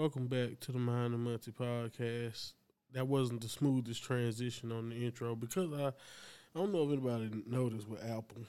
[0.00, 2.54] Welcome back to the Mind of Monty podcast.
[2.94, 7.42] That wasn't the smoothest transition on the intro because I, I don't know if anybody
[7.46, 8.46] noticed with Apple.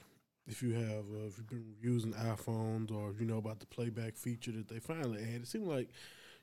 [0.48, 4.16] If you have, uh, if you've been using iPhones or you know about the playback
[4.16, 5.90] feature that they finally added, it seemed like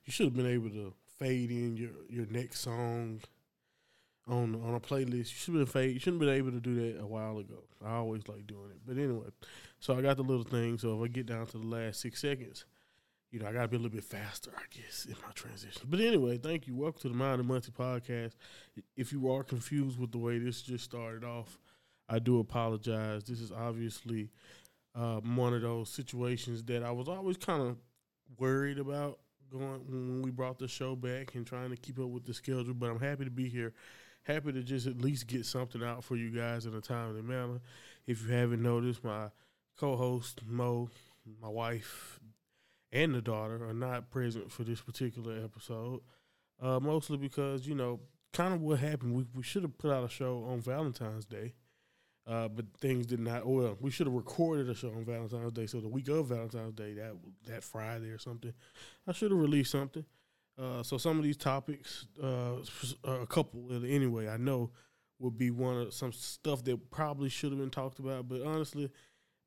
[0.05, 3.19] you should have been able to fade in your, your next song
[4.27, 5.11] on on a playlist.
[5.11, 5.93] You should have been fade.
[5.95, 7.63] You shouldn't have been able to do that a while ago.
[7.83, 9.29] I always like doing it, but anyway.
[9.79, 10.77] So I got the little thing.
[10.77, 12.65] So if I get down to the last six seconds,
[13.31, 15.83] you know, I got to be a little bit faster, I guess, in my transition.
[15.87, 16.75] But anyway, thank you.
[16.75, 18.33] Welcome to the Mind of Monty podcast.
[18.97, 21.59] If you are confused with the way this just started off,
[22.07, 23.23] I do apologize.
[23.23, 24.31] This is obviously
[24.95, 27.77] uh, one of those situations that I was always kind of
[28.37, 29.19] worried about
[29.51, 32.73] going when we brought the show back and trying to keep up with the schedule.
[32.73, 33.73] But I'm happy to be here.
[34.23, 37.59] Happy to just at least get something out for you guys in a timely manner.
[38.07, 39.27] If you haven't noticed, my
[39.77, 40.89] co-host Mo,
[41.41, 42.19] my wife,
[42.91, 46.01] and the daughter are not present for this particular episode.
[46.61, 47.99] Uh, mostly because you know,
[48.33, 49.15] kind of what happened.
[49.15, 51.53] We we should have put out a show on Valentine's Day,
[52.27, 53.45] uh, but things did not.
[53.45, 55.67] Well, we should have recorded a show on Valentine's Day.
[55.67, 57.15] So the week of Valentine's Day, that
[57.45, 58.53] that Friday or something,
[59.07, 60.05] I should have released something.
[60.57, 62.57] Uh, so some of these topics, uh,
[63.05, 64.71] a couple anyway, I know
[65.19, 68.27] would be one of some stuff that probably should have been talked about.
[68.27, 68.89] But honestly,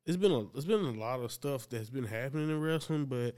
[0.05, 3.35] it's been a it's been a lot of stuff that's been happening in wrestling, but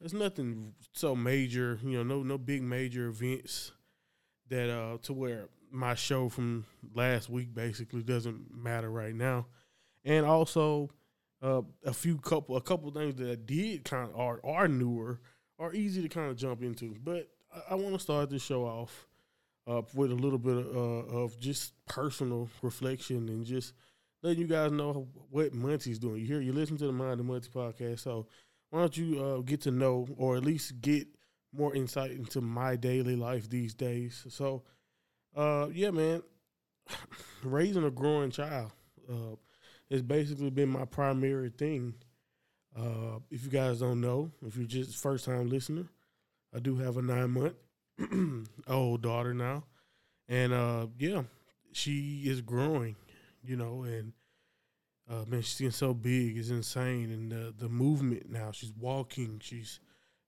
[0.00, 3.72] there's nothing so major, you know, no no big major events
[4.48, 9.46] that uh to where my show from last week basically doesn't matter right now.
[10.04, 10.90] And also
[11.42, 15.20] uh, a few couple a couple things that I did kind of are are newer
[15.58, 16.96] are easy to kind of jump into.
[17.02, 19.08] But I, I want to start this show off
[19.66, 23.74] uh, with a little bit of, uh, of just personal reflection and just
[24.24, 26.22] letting you guys know what Monty's doing.
[26.22, 28.00] You hear, you listen to the Mind of Monty podcast.
[28.00, 28.26] So
[28.70, 31.06] why don't you uh, get to know, or at least get
[31.52, 34.24] more insight into my daily life these days?
[34.30, 34.62] So,
[35.36, 36.22] uh, yeah, man,
[37.44, 38.72] raising a growing child
[39.10, 39.36] uh,
[39.90, 41.94] has basically been my primary thing.
[42.74, 45.84] Uh, if you guys don't know, if you're just first time listener,
[46.54, 49.64] I do have a nine month old daughter now,
[50.28, 51.22] and uh, yeah,
[51.72, 52.96] she is growing
[53.44, 54.12] you know, and
[55.10, 57.10] uh, man, she's getting so big, it's insane.
[57.10, 59.80] And the the movement now, she's walking, she's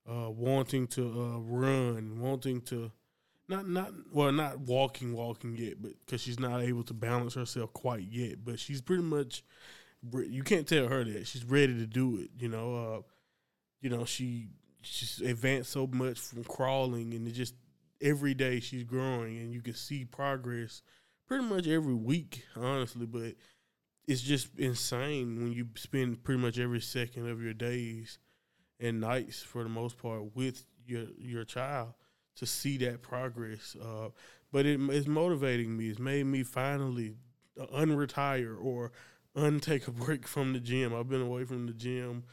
[0.08, 2.92] uh, wanting to uh, run, wanting to
[3.48, 7.72] not not well, not walking, walking yet, but because she's not able to balance herself
[7.72, 8.44] quite yet.
[8.44, 9.42] But she's pretty much,
[10.12, 12.30] you can't tell her that she's ready to do it.
[12.38, 13.02] You know, uh,
[13.80, 14.48] you know she
[14.82, 17.54] she's advanced so much from crawling, and it just
[18.00, 20.82] every day she's growing, and you can see progress
[21.26, 23.06] pretty much every week, honestly.
[23.06, 23.34] But
[24.06, 28.18] it's just insane when you spend pretty much every second of your days
[28.78, 31.94] and nights, for the most part, with your your child
[32.36, 33.76] to see that progress.
[33.80, 34.08] Uh,
[34.52, 35.88] but it, it's motivating me.
[35.88, 37.16] It's made me finally
[37.58, 38.92] unretire or
[39.36, 40.94] untake a break from the gym.
[40.94, 42.24] I've been away from the gym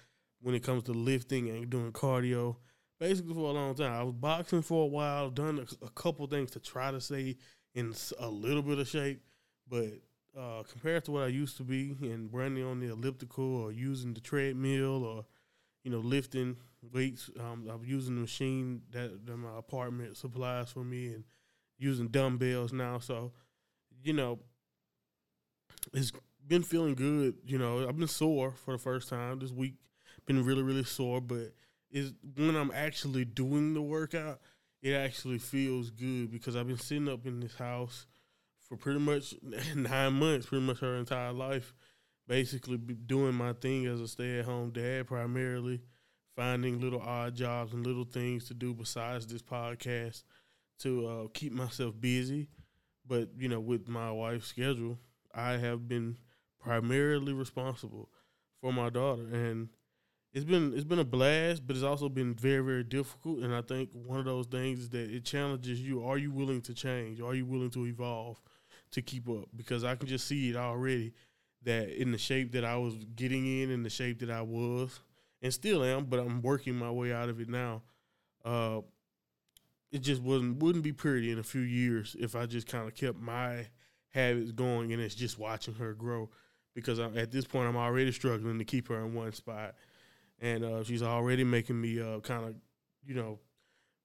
[0.42, 2.58] when it comes to lifting and doing cardio
[3.00, 3.92] basically for a long time.
[3.92, 7.38] I was boxing for a while, done a, a couple things to try to stay
[7.76, 9.22] in a little bit of shape,
[9.68, 9.90] but
[10.38, 14.14] uh, compared to what I used to be and running on the elliptical or using
[14.14, 15.26] the treadmill or
[15.84, 16.58] you know lifting
[16.94, 21.24] weights, um, I'm using the machine that, that my apartment supplies for me and
[21.78, 23.00] using dumbbells now.
[23.00, 23.32] So
[24.04, 24.40] you know,
[25.94, 26.12] it's
[26.48, 27.36] been feeling good.
[27.46, 29.76] You know, I've been sore for the first time this week.
[30.26, 31.54] Been really really sore, but
[31.92, 34.40] is when I'm actually doing the workout
[34.84, 38.06] it actually feels good because I've been sitting up in this house
[38.68, 39.34] for pretty much
[39.76, 41.74] nine months, pretty much her entire life,
[42.28, 45.82] basically doing my thing as a stay at home dad primarily,
[46.36, 50.24] finding little odd jobs and little things to do besides this podcast
[50.80, 52.50] to uh, keep myself busy.
[53.08, 55.00] But, you know, with my wife's schedule,
[55.34, 56.18] I have been
[56.60, 58.10] primarily responsible
[58.60, 59.24] for my daughter.
[59.24, 59.70] And
[60.34, 63.40] it's been it's been a blast, but it's also been very very difficult.
[63.40, 66.04] And I think one of those things is that it challenges you.
[66.04, 67.22] Are you willing to change?
[67.22, 68.42] Are you willing to evolve
[68.92, 69.50] to keep up?
[69.56, 71.14] Because I can just see it already
[71.64, 75.00] that in the shape that I was getting in, in the shape that I was,
[75.42, 77.84] and still am, but I'm working my way out of it now.
[78.44, 78.82] Uh,
[79.92, 82.96] it just wasn't wouldn't be pretty in a few years if I just kind of
[82.96, 83.68] kept my
[84.10, 86.32] habits going, and it's just watching her grow.
[86.74, 89.76] Because I, at this point, I'm already struggling to keep her in one spot
[90.44, 92.56] and uh, she's already making me uh, kind of,
[93.06, 93.40] you know,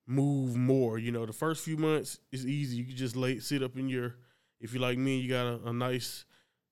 [0.06, 0.98] move more.
[0.98, 2.76] You know, the first few months is easy.
[2.76, 4.14] You can just lay sit up in your.
[4.60, 6.24] If you're like me, you got a, a nice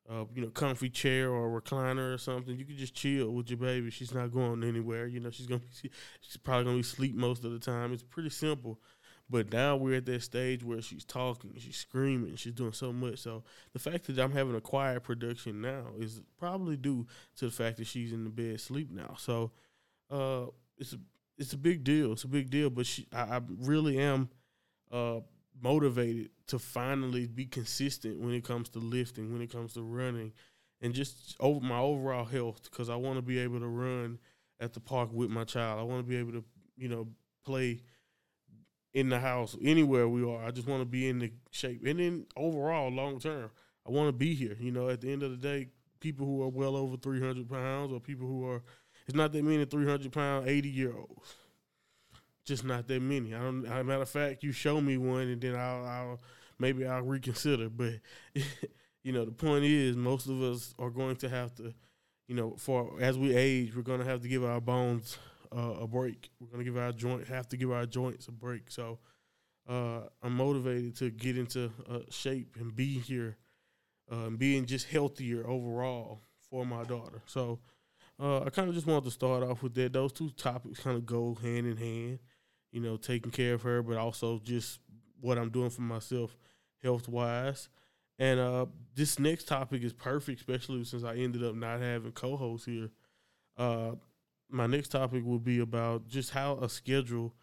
[0.08, 2.56] uh, you know, comfy chair or recliner or something.
[2.56, 3.90] You can just chill with your baby.
[3.90, 5.06] She's not going anywhere.
[5.06, 5.90] You know, she's gonna be,
[6.20, 7.92] she's probably gonna be asleep most of the time.
[7.92, 8.78] It's pretty simple.
[9.28, 13.18] But now we're at that stage where she's talking, she's screaming, she's doing so much.
[13.18, 13.42] So
[13.72, 17.06] the fact that I'm having a quiet production now is probably due
[17.36, 19.16] to the fact that she's in the bed sleep now.
[19.18, 19.50] So
[20.10, 20.46] uh,
[20.78, 20.98] it's a
[21.38, 22.12] it's a big deal.
[22.12, 22.70] It's a big deal.
[22.70, 24.28] But she, I, I really am
[24.92, 25.20] uh,
[25.60, 30.32] motivated to finally be consistent when it comes to lifting, when it comes to running,
[30.80, 34.18] and just over my overall health because I want to be able to run
[34.60, 35.80] at the park with my child.
[35.80, 36.44] I want to be able to,
[36.76, 37.08] you know,
[37.44, 37.80] play
[38.96, 40.42] in the house anywhere we are.
[40.42, 43.50] I just want to be in the shape, and then overall, long term,
[43.86, 44.56] I want to be here.
[44.58, 45.68] You know, at the end of the day,
[46.00, 48.62] people who are well over three hundred pounds or people who are,
[49.06, 51.34] it's not that many three hundred pound eighty year olds
[52.46, 53.34] just not that many.
[53.34, 53.66] I don't.
[53.66, 56.20] As a matter of fact, you show me one, and then I'll, I'll
[56.58, 57.68] maybe I'll reconsider.
[57.68, 57.94] But
[59.02, 61.74] you know, the point is, most of us are going to have to,
[62.28, 65.18] you know, for as we age, we're going to have to give our bones
[65.54, 66.30] uh, a break.
[66.40, 68.70] We're to give our joint have to give our joints a break.
[68.70, 68.98] So
[69.68, 73.36] uh, I'm motivated to get into uh, shape and be here,
[74.10, 76.20] uh, and being just healthier overall
[76.50, 77.22] for my daughter.
[77.26, 77.60] So.
[78.18, 79.92] Uh, I kind of just wanted to start off with that.
[79.92, 82.18] Those two topics kind of go hand in hand
[82.76, 84.80] you know, taking care of her, but also just
[85.22, 86.36] what I'm doing for myself
[86.82, 87.70] health wise.
[88.18, 92.36] And uh, this next topic is perfect, especially since I ended up not having co
[92.36, 92.90] hosts here.
[93.56, 93.92] Uh,
[94.50, 97.34] my next topic will be about just how a schedule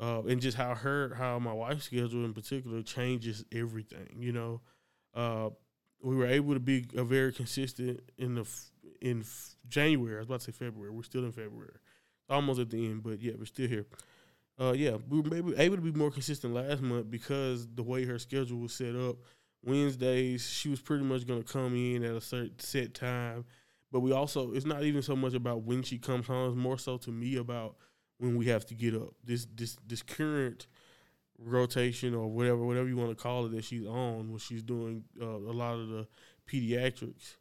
[0.00, 4.16] uh, and just how her, how my wife's schedule in particular changes everything.
[4.18, 4.60] You know,
[5.14, 5.50] uh,
[6.02, 8.46] we were able to be a very consistent in the
[9.00, 9.24] in
[9.68, 10.16] January.
[10.16, 10.90] I was about to say February.
[10.90, 11.78] We're still in February,
[12.28, 13.86] almost at the end, but yeah, we're still here.
[14.60, 18.04] Uh, yeah, we were maybe able to be more consistent last month because the way
[18.04, 19.16] her schedule was set up.
[19.64, 23.44] Wednesdays, she was pretty much going to come in at a certain set time.
[23.90, 26.50] But we also, it's not even so much about when she comes home.
[26.50, 27.76] It's more so to me about
[28.18, 29.14] when we have to get up.
[29.24, 30.66] This this this current
[31.38, 35.04] rotation or whatever whatever you want to call it that she's on when she's doing
[35.20, 36.06] uh, a lot of the
[36.46, 37.36] pediatrics.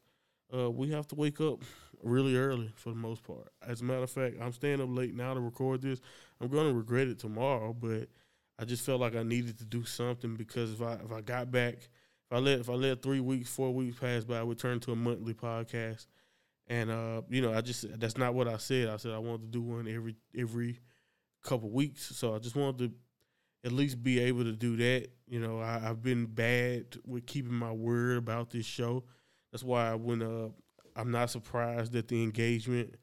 [0.54, 1.62] Uh, we have to wake up
[2.02, 3.50] really early for the most part.
[3.68, 6.00] As a matter of fact, I'm staying up late now to record this.
[6.40, 8.08] I'm going to regret it tomorrow, but
[8.60, 11.52] I just felt like I needed to do something because if I if I got
[11.52, 14.60] back, if I let if I let three weeks, four weeks pass by, I would
[14.60, 16.06] turn to a monthly podcast.
[16.68, 18.90] And uh, you know, I just that's not what I said.
[18.90, 20.80] I said I wanted to do one every every
[21.44, 22.16] couple weeks.
[22.16, 22.92] So I just wanted to
[23.66, 25.08] at least be able to do that.
[25.28, 29.04] You know, I, have been bad with keeping my word about this show.
[29.52, 30.50] That's why when uh,
[30.96, 32.96] I'm not surprised that the engagement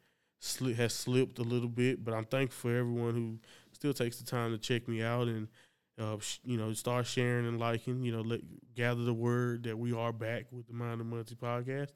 [0.43, 3.38] sli- has slipped a little bit, but I'm thankful for everyone who
[3.72, 5.49] still takes the time to check me out and
[5.99, 8.02] uh, you know start sharing and liking.
[8.02, 8.40] You know, let,
[8.75, 11.93] gather the word that we are back with the Mind of Monty podcast.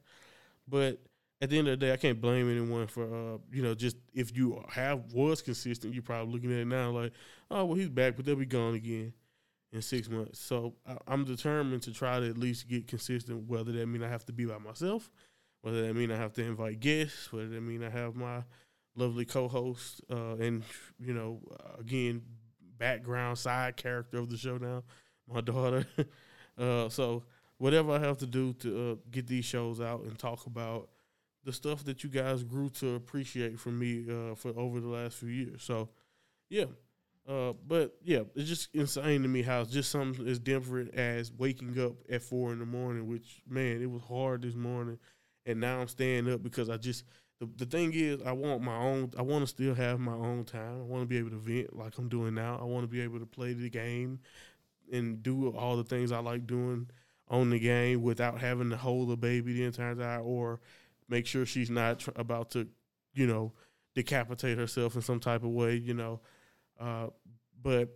[0.67, 1.01] But
[1.41, 3.97] at the end of the day, I can't blame anyone for uh, you know just
[4.13, 7.13] if you have was consistent, you're probably looking at it now like,
[7.49, 9.13] oh well, he's back, but they'll be gone again
[9.71, 10.39] in six months.
[10.39, 13.47] So I, am determined to try to at least get consistent.
[13.47, 15.09] Whether that mean I have to be by myself
[15.61, 18.43] whether that mean I have to invite guests, whether that mean I have my
[18.95, 20.63] lovely co-host uh, and
[20.99, 21.39] you know
[21.79, 22.21] again
[22.77, 24.83] background side character of the show now,
[25.31, 25.85] my daughter.
[26.57, 27.23] uh, so
[27.57, 30.89] whatever I have to do to uh, get these shows out and talk about
[31.43, 35.17] the stuff that you guys grew to appreciate from me uh, for over the last
[35.17, 35.63] few years.
[35.63, 35.89] So
[36.49, 36.65] yeah.
[37.27, 41.31] Uh, but yeah, it's just insane to me how it's just something as different as
[41.31, 44.97] waking up at four in the morning, which man, it was hard this morning
[45.49, 47.03] and now I'm staying up because I just
[47.39, 50.45] the, the thing is I want my own I want to still have my own
[50.45, 50.79] time.
[50.79, 52.59] I want to be able to vent like I'm doing now.
[52.61, 54.19] I want to be able to play the game
[54.91, 56.89] and do all the things I like doing
[57.29, 60.59] on the game without having to hold the baby the entire time or
[61.09, 62.67] make sure she's not tr- about to,
[63.13, 63.53] you know,
[63.95, 66.21] decapitate herself in some type of way, you know.
[66.79, 67.07] Uh,
[67.61, 67.89] but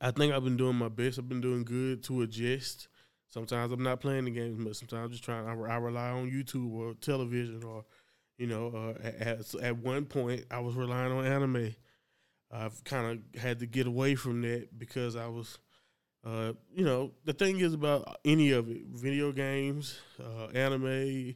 [0.00, 1.18] I think I've been doing my best.
[1.18, 2.88] I've been doing good to adjust
[3.32, 5.46] Sometimes I'm not playing the games, but sometimes I'm just trying.
[5.48, 7.86] I, I rely on YouTube or television, or
[8.36, 11.74] you know, uh, at, at one point I was relying on anime.
[12.50, 15.58] I've kind of had to get away from that because I was,
[16.24, 21.34] uh, you know, the thing is about any of it: video games, uh, anime,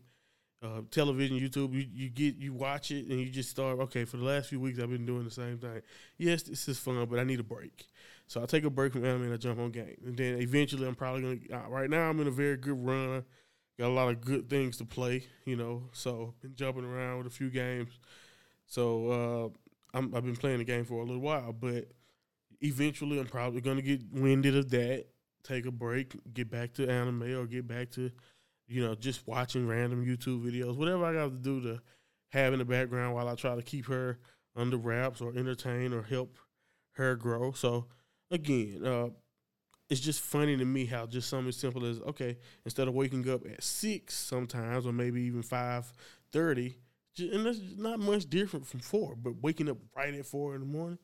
[0.63, 1.73] uh, television, YouTube.
[1.73, 3.81] You, you get you watch it and you just start.
[3.81, 5.83] Okay, for the last few weeks I've been doing the same thing.
[6.19, 7.87] Yes, this is fun, but I need a break.
[8.29, 9.97] So I take a break from anime and I jump on game.
[10.05, 11.65] And then eventually I'm probably gonna.
[11.65, 13.25] Uh, right now I'm in a very good run.
[13.79, 15.83] Got a lot of good things to play, you know.
[15.93, 17.99] So been jumping around with a few games.
[18.67, 19.53] So
[19.95, 21.89] uh, i have been playing the game for a little while, but
[22.61, 25.07] eventually I'm probably gonna get winded of that.
[25.43, 28.11] Take a break, get back to anime or get back to
[28.69, 31.81] you know, just watching random YouTube videos, whatever I got to do to
[32.31, 34.19] have in the background while I try to keep her
[34.57, 36.37] under wraps or entertain or help
[36.93, 37.53] her grow.
[37.53, 37.87] So
[38.31, 39.09] again, uh,
[39.89, 43.29] it's just funny to me how just something as simple as okay, instead of waking
[43.31, 45.93] up at six sometimes or maybe even five
[46.33, 46.79] thirty,
[47.19, 50.67] and that's not much different from four, but waking up right at four in the
[50.67, 50.99] morning,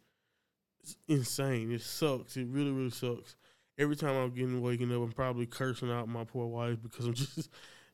[0.83, 1.73] it's insane.
[1.73, 2.37] It sucks.
[2.37, 3.37] It really, really sucks.
[3.79, 7.15] Every time I'm getting waking up, I'm probably cursing out my poor wife because I'm
[7.15, 7.49] just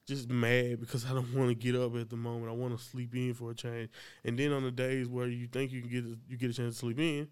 [0.07, 2.51] just mad because I don't want to get up at the moment.
[2.51, 3.91] I want to sleep in for a change.
[4.25, 6.55] And then on the days where you think you can get a, you get a
[6.55, 7.29] chance to sleep in,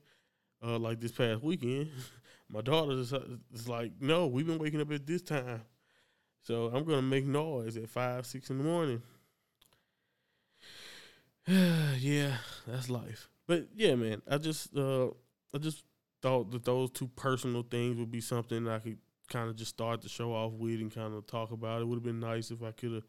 [0.63, 1.91] uh, like this past weekend,
[2.51, 3.13] my daughter is,
[3.53, 5.63] is like, "No, we've been waking up at this time,
[6.43, 9.03] so I'm gonna make noise at five, six in the morning."
[11.47, 12.37] yeah,
[12.67, 13.31] that's life.
[13.47, 15.09] But yeah, man, I just uh,
[15.55, 15.85] I just
[16.23, 18.99] thought that those two personal things would be something I could
[19.29, 21.83] kind of just start the show off with and kind of talk about.
[21.83, 23.05] It would have been nice if I could have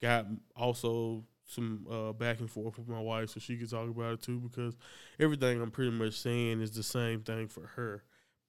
[0.00, 4.14] got also some uh, back and forth with my wife so she could talk about
[4.14, 4.74] it too because
[5.18, 8.02] everything I'm pretty much saying is the same thing for her.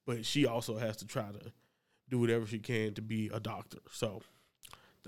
[0.05, 1.51] But she also has to try to
[2.09, 3.79] do whatever she can to be a doctor.
[3.91, 4.21] So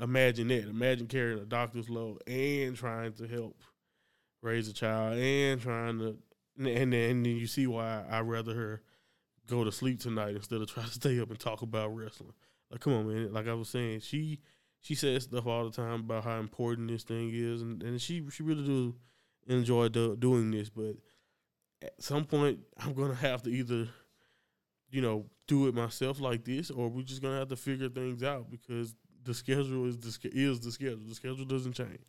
[0.02, 0.68] imagine that.
[0.68, 3.62] Imagine carrying a doctor's load and trying to help
[4.42, 6.18] raise a child and trying to
[6.58, 8.82] and then, and then you see why I rather her
[9.48, 12.34] go to sleep tonight instead of try to stay up and talk about wrestling.
[12.72, 13.34] Like, come on, man.
[13.34, 14.40] Like I was saying, she
[14.82, 18.24] she says stuff all the time about how important this thing is, and, and she
[18.32, 18.96] she really do
[19.48, 20.70] enjoy do, doing this.
[20.70, 20.96] But
[21.82, 23.88] at some point, I'm gonna have to either,
[24.90, 28.24] you know, do it myself like this, or we're just gonna have to figure things
[28.24, 31.00] out because the schedule is the is the schedule.
[31.08, 32.02] The schedule doesn't change,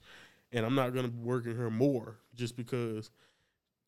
[0.53, 3.11] and I'm not gonna be working her more just because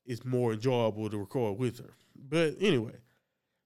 [0.09, 1.93] it's more enjoyable to record with her.
[2.17, 2.97] But anyway,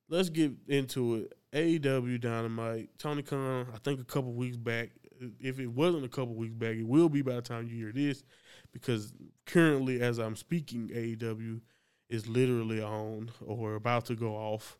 [0.08, 1.32] let's get into it.
[1.54, 4.90] AEW Dynamite, Tony Khan, I think a couple weeks back.
[5.38, 7.92] If it wasn't a couple weeks back, it will be by the time you hear
[7.92, 8.25] this,
[8.72, 9.12] because
[9.46, 11.61] currently, as I'm speaking, AEW
[12.08, 14.78] is literally on or about to go off.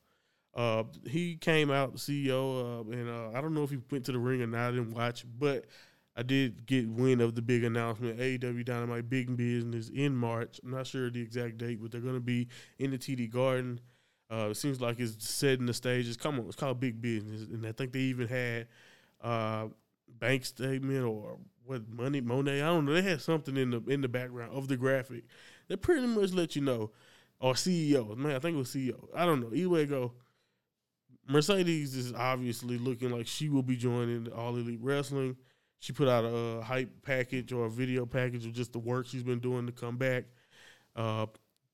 [0.55, 4.13] Uh, he came out, CEO, uh, and uh, I don't know if he went to
[4.13, 4.69] the ring or not.
[4.69, 5.67] I didn't watch, but
[6.15, 8.19] I did get wind of the big announcement.
[8.19, 10.61] AEW Dynamite Big Business in March.
[10.63, 13.81] I'm not sure the exact date, but they're going to be in the TD Garden.
[14.31, 16.17] Uh, it seems like it's setting the stages.
[16.17, 18.67] Come on, it's called Big Business, and I think they even had
[19.23, 19.69] uh,
[20.09, 22.63] bank statement or what money Monet.
[22.63, 22.95] I don't know.
[22.95, 25.25] They had something in the in the background of the graphic
[25.69, 26.91] that pretty much let you know.
[27.41, 29.09] Or CEO, man, I think it was CEO.
[29.15, 29.51] I don't know.
[29.53, 30.13] Either way, go.
[31.29, 35.37] Mercedes is obviously looking like she will be joining All Elite Wrestling.
[35.83, 39.25] She put out a hype package or a video package of just the work she's
[39.25, 40.27] been doing to come back.
[40.95, 41.27] Uh,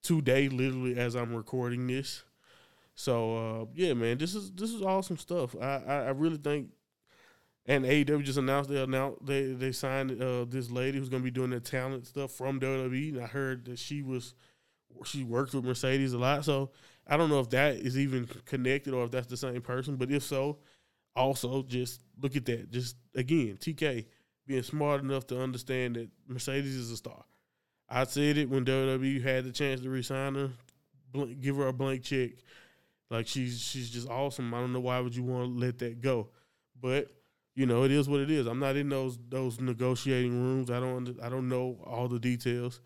[0.03, 2.25] today, literally as I'm recording this.
[2.95, 5.55] So uh, yeah, man, this is this is awesome stuff.
[5.61, 6.71] I I, I really think,
[7.67, 11.31] and AEW just announced they announced they they signed uh, this lady who's gonna be
[11.31, 14.33] doing the talent stuff from WWE, and I heard that she was
[15.05, 16.47] she worked with Mercedes a lot.
[16.47, 16.71] So
[17.07, 20.11] I don't know if that is even connected or if that's the same person, but
[20.11, 20.61] if so,
[21.18, 22.70] also just look at that.
[22.70, 24.06] Just again, TK
[24.46, 27.25] being smart enough to understand that Mercedes is a star.
[27.88, 30.50] I said it when WWE had the chance to resign her,
[31.40, 32.32] give her a blank check
[33.10, 34.52] like she's she's just awesome.
[34.52, 36.28] I don't know why would you want to let that go,
[36.80, 37.08] but
[37.54, 38.46] you know it is what it is.
[38.46, 40.70] I'm not in those those negotiating rooms.
[40.70, 42.80] I don't I don't know all the details.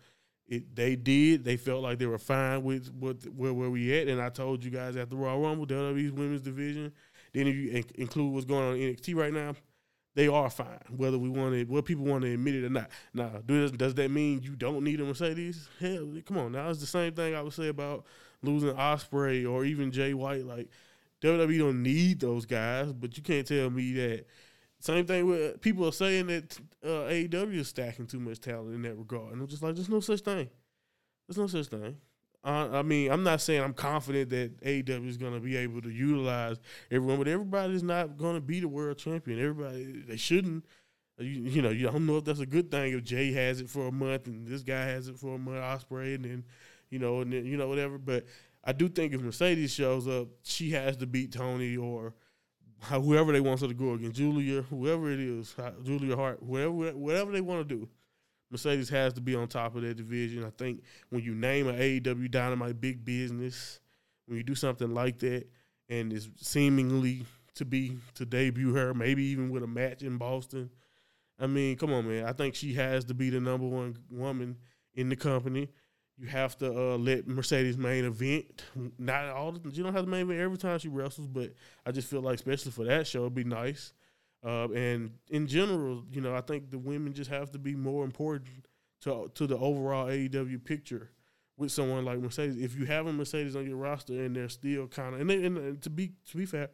[0.47, 1.43] It they did.
[1.43, 4.07] They felt like they were fine with what where where we at.
[4.07, 6.93] And I told you guys at the Royal Rumble, WWE's women's division.
[7.33, 9.55] Then if you include what's going on in NXT right now,
[10.15, 10.79] they are fine.
[10.95, 12.89] Whether we want what people want to admit it or not.
[13.13, 15.67] Now, does does that mean you don't need a Mercedes?
[15.79, 16.51] Hell, come on.
[16.51, 18.05] Now it's the same thing I would say about
[18.43, 20.45] losing Ospreay or even Jay White.
[20.45, 20.69] Like
[21.21, 24.25] WWE don't need those guys, but you can't tell me that.
[24.79, 28.81] Same thing with people are saying that uh, AEW is stacking too much talent in
[28.81, 30.49] that regard, and I'm just like, there's no such thing.
[31.25, 31.95] There's no such thing.
[32.43, 35.89] I mean, I'm not saying I'm confident that AEW is going to be able to
[35.89, 36.57] utilize
[36.91, 39.39] everyone, but everybody's not going to be the world champion.
[39.39, 40.65] Everybody, they shouldn't.
[41.17, 43.69] You, you know, you don't know if that's a good thing if Jay has it
[43.69, 46.43] for a month and this guy has it for a month, Ospreay, and then
[46.89, 47.97] you know, and then, you know whatever.
[47.97, 48.25] But
[48.63, 52.13] I do think if Mercedes shows up, she has to beat Toni or
[52.89, 57.31] whoever they want her to go against, Julia, whoever it is, Julia Hart, whatever whatever
[57.31, 57.89] they want to do.
[58.53, 60.45] Mercedes has to be on top of that division.
[60.45, 63.81] I think when you name an AEW Dynamite big business,
[64.25, 65.45] when you do something like that,
[65.89, 70.69] and it's seemingly to be to debut her, maybe even with a match in Boston.
[71.39, 72.25] I mean, come on, man.
[72.25, 74.57] I think she has to be the number one woman
[74.93, 75.69] in the company
[76.17, 78.63] you have to uh, let Mercedes main event.
[78.99, 81.53] Not all the, you don't have to main event every time she wrestles, but
[81.85, 83.93] I just feel like especially for that show, it'd be nice.
[84.43, 88.03] Uh, and in general, you know, I think the women just have to be more
[88.03, 88.67] important
[89.01, 91.11] to to the overall AEW picture
[91.57, 92.61] with someone like Mercedes.
[92.61, 95.81] If you have a Mercedes on your roster and they're still kind of and, and
[95.81, 96.69] to be to be fair,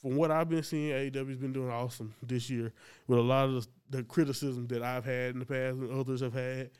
[0.00, 2.72] from what I've been seeing, AEW's been doing awesome this year
[3.06, 6.20] with a lot of the, the criticism that I've had in the past and others
[6.20, 6.70] have had.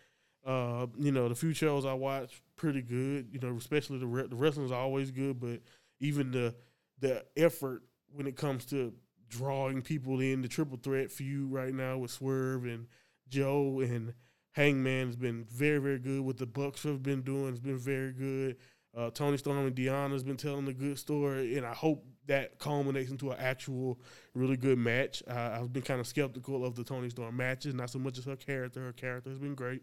[0.47, 3.29] Uh, you know, the few shows I watch, pretty good.
[3.33, 5.61] You know, especially the re- the wrestling's always good, but
[6.01, 6.55] even the
[7.01, 8.93] the effort when it comes to
[9.29, 12.87] drawing people in the triple threat feud right now with Swerve and
[13.29, 14.15] Joe and
[14.53, 16.21] Hangman has been very very good.
[16.21, 18.57] What the Bucks have been doing has been very good.
[18.97, 22.59] Uh, Toni Storm and Deonna has been telling a good story, and I hope that
[22.59, 24.01] culminates into an actual
[24.35, 25.23] really good match.
[25.29, 28.25] Uh, I've been kind of skeptical of the Toni Storm matches, not so much as
[28.25, 28.81] her character.
[28.83, 29.83] Her character has been great.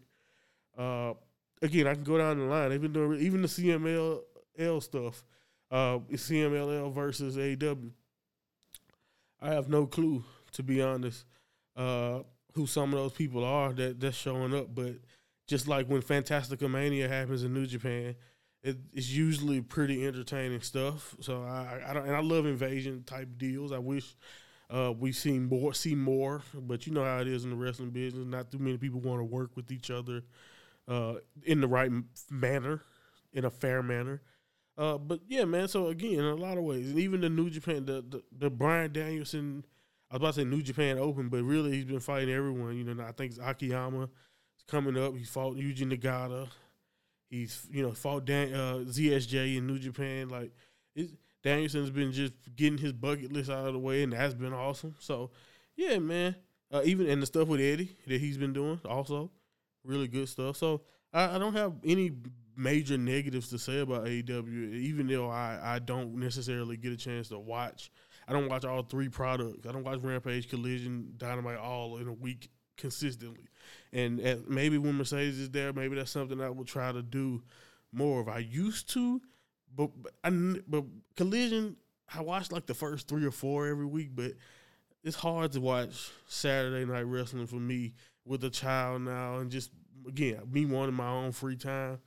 [0.78, 1.14] Uh,
[1.62, 2.78] again, I can go down the line.
[2.80, 5.24] Been doing even the CMLL stuff.
[5.72, 7.76] Uh, CMLL versus AW.
[9.42, 10.24] I have no clue,
[10.54, 11.26] to be honest,
[11.76, 12.20] uh,
[12.54, 14.74] who some of those people are that that's showing up.
[14.74, 14.96] But
[15.48, 18.16] just like when Fantastica Mania happens in New Japan,
[18.64, 21.16] it, it's usually pretty entertaining stuff.
[21.22, 23.72] So I, I don't, and I love invasion type deals.
[23.72, 24.16] I wish
[24.70, 27.92] uh, we seen more, see more, but you know how it is in the wrestling
[27.92, 28.26] business.
[28.26, 30.24] Not too many people want to work with each other
[30.88, 31.92] uh, in the right
[32.32, 32.82] manner,
[33.34, 34.22] in a fair manner.
[34.78, 35.68] Uh, but yeah, man.
[35.68, 38.50] So again, in a lot of ways, and even the New Japan, the the, the
[38.50, 39.66] Bryan Danielson,
[40.12, 42.76] I was about to say New Japan Open, but really he's been fighting everyone.
[42.76, 44.10] You know, I think it's Akiyama
[44.68, 45.16] coming up.
[45.16, 46.50] He fought Yuji Nagata.
[47.30, 50.30] He's you know fought Dan, uh, ZSJ in New Japan.
[50.30, 50.52] Like
[51.44, 54.96] Danielson's been just getting his bucket list out of the way, and that's been awesome.
[55.00, 55.32] So
[55.76, 56.36] yeah, man.
[56.72, 59.32] Uh, even and the stuff with Eddie that he's been doing also
[59.84, 60.58] really good stuff.
[60.58, 60.82] So
[61.14, 62.12] I, I don't have any
[62.56, 67.30] major negatives to say about AEW, even though I, I don't necessarily get a chance
[67.30, 67.92] to watch.
[68.28, 69.68] I don't watch all three products.
[69.68, 73.46] I don't watch Rampage, Collision, Dynamite all in a week consistently.
[73.94, 77.44] And at, maybe when Mercedes is there, maybe that's something I will try to do
[77.92, 78.28] more of.
[78.28, 79.22] I used to,
[79.76, 80.30] but but, I,
[80.68, 81.78] but Collision,
[82.14, 84.34] I watched like the first three or four every week, but
[85.04, 87.94] it's hard to watch Saturday night wrestling for me
[88.26, 89.70] with a child now and just
[90.08, 92.00] again me wanting my own free time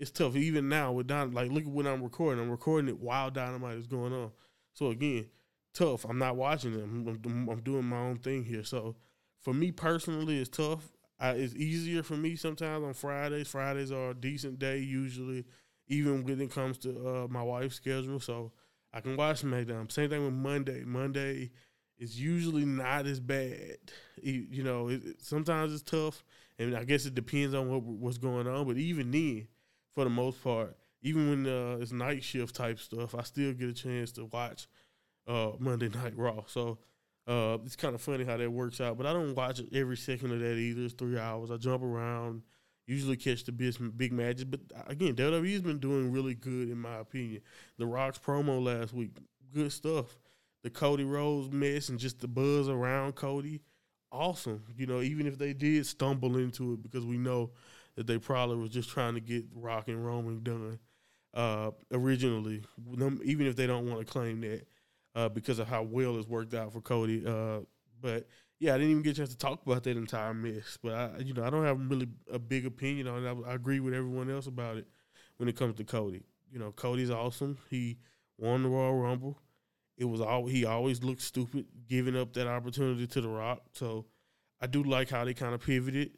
[0.00, 0.34] it's tough.
[0.34, 2.42] Even now with Don, like look at when I'm recording.
[2.42, 4.32] I'm recording it while Dynamite is going on.
[4.72, 5.26] So again,
[5.74, 6.06] tough.
[6.08, 7.20] I'm not watching them.
[7.26, 8.64] I'm, I'm doing my own thing here.
[8.64, 8.96] So
[9.40, 10.90] for me personally, it's tough.
[11.20, 13.48] I, it's easier for me sometimes on Fridays.
[13.48, 15.44] Fridays are a decent day usually,
[15.86, 18.20] even when it comes to uh, my wife's schedule.
[18.20, 18.52] So
[18.94, 19.92] I can watch SmackDown.
[19.92, 20.82] Same thing with Monday.
[20.82, 21.50] Monday
[21.98, 23.76] is usually not as bad.
[24.22, 26.24] You, you know, it, sometimes it's tough,
[26.58, 28.66] and I guess it depends on what what's going on.
[28.66, 29.46] But even then
[29.94, 30.76] for the most part.
[31.02, 34.66] Even when uh, it's night shift type stuff, I still get a chance to watch
[35.26, 36.42] uh, Monday Night Raw.
[36.46, 36.78] So
[37.26, 38.98] uh, it's kind of funny how that works out.
[38.98, 40.82] But I don't watch every second of that either.
[40.82, 41.50] It's three hours.
[41.50, 42.42] I jump around,
[42.86, 44.44] usually catch the big, big matches.
[44.44, 47.42] But uh, again, WWE's been doing really good in my opinion.
[47.78, 49.16] The Rock's promo last week,
[49.54, 50.18] good stuff.
[50.62, 53.60] The Cody Rhodes mess and just the buzz around Cody,
[54.12, 54.62] awesome.
[54.76, 57.52] You know, even if they did stumble into it because we know
[57.96, 60.78] that they probably was just trying to get Rock and Roman done
[61.34, 62.62] uh, originally,
[63.24, 64.66] even if they don't want to claim that
[65.14, 67.24] uh, because of how well it's worked out for Cody.
[67.26, 67.60] Uh,
[68.00, 68.26] but
[68.58, 70.78] yeah, I didn't even get a chance to talk about that entire mess.
[70.82, 73.28] But I, you know, I don't have really a big opinion on it.
[73.28, 74.86] I, I agree with everyone else about it
[75.38, 76.22] when it comes to Cody.
[76.52, 77.58] You know, Cody's awesome.
[77.70, 77.98] He
[78.38, 79.38] won the Royal Rumble.
[79.96, 83.62] It was all he always looked stupid giving up that opportunity to The Rock.
[83.72, 84.06] So
[84.60, 86.12] I do like how they kind of pivoted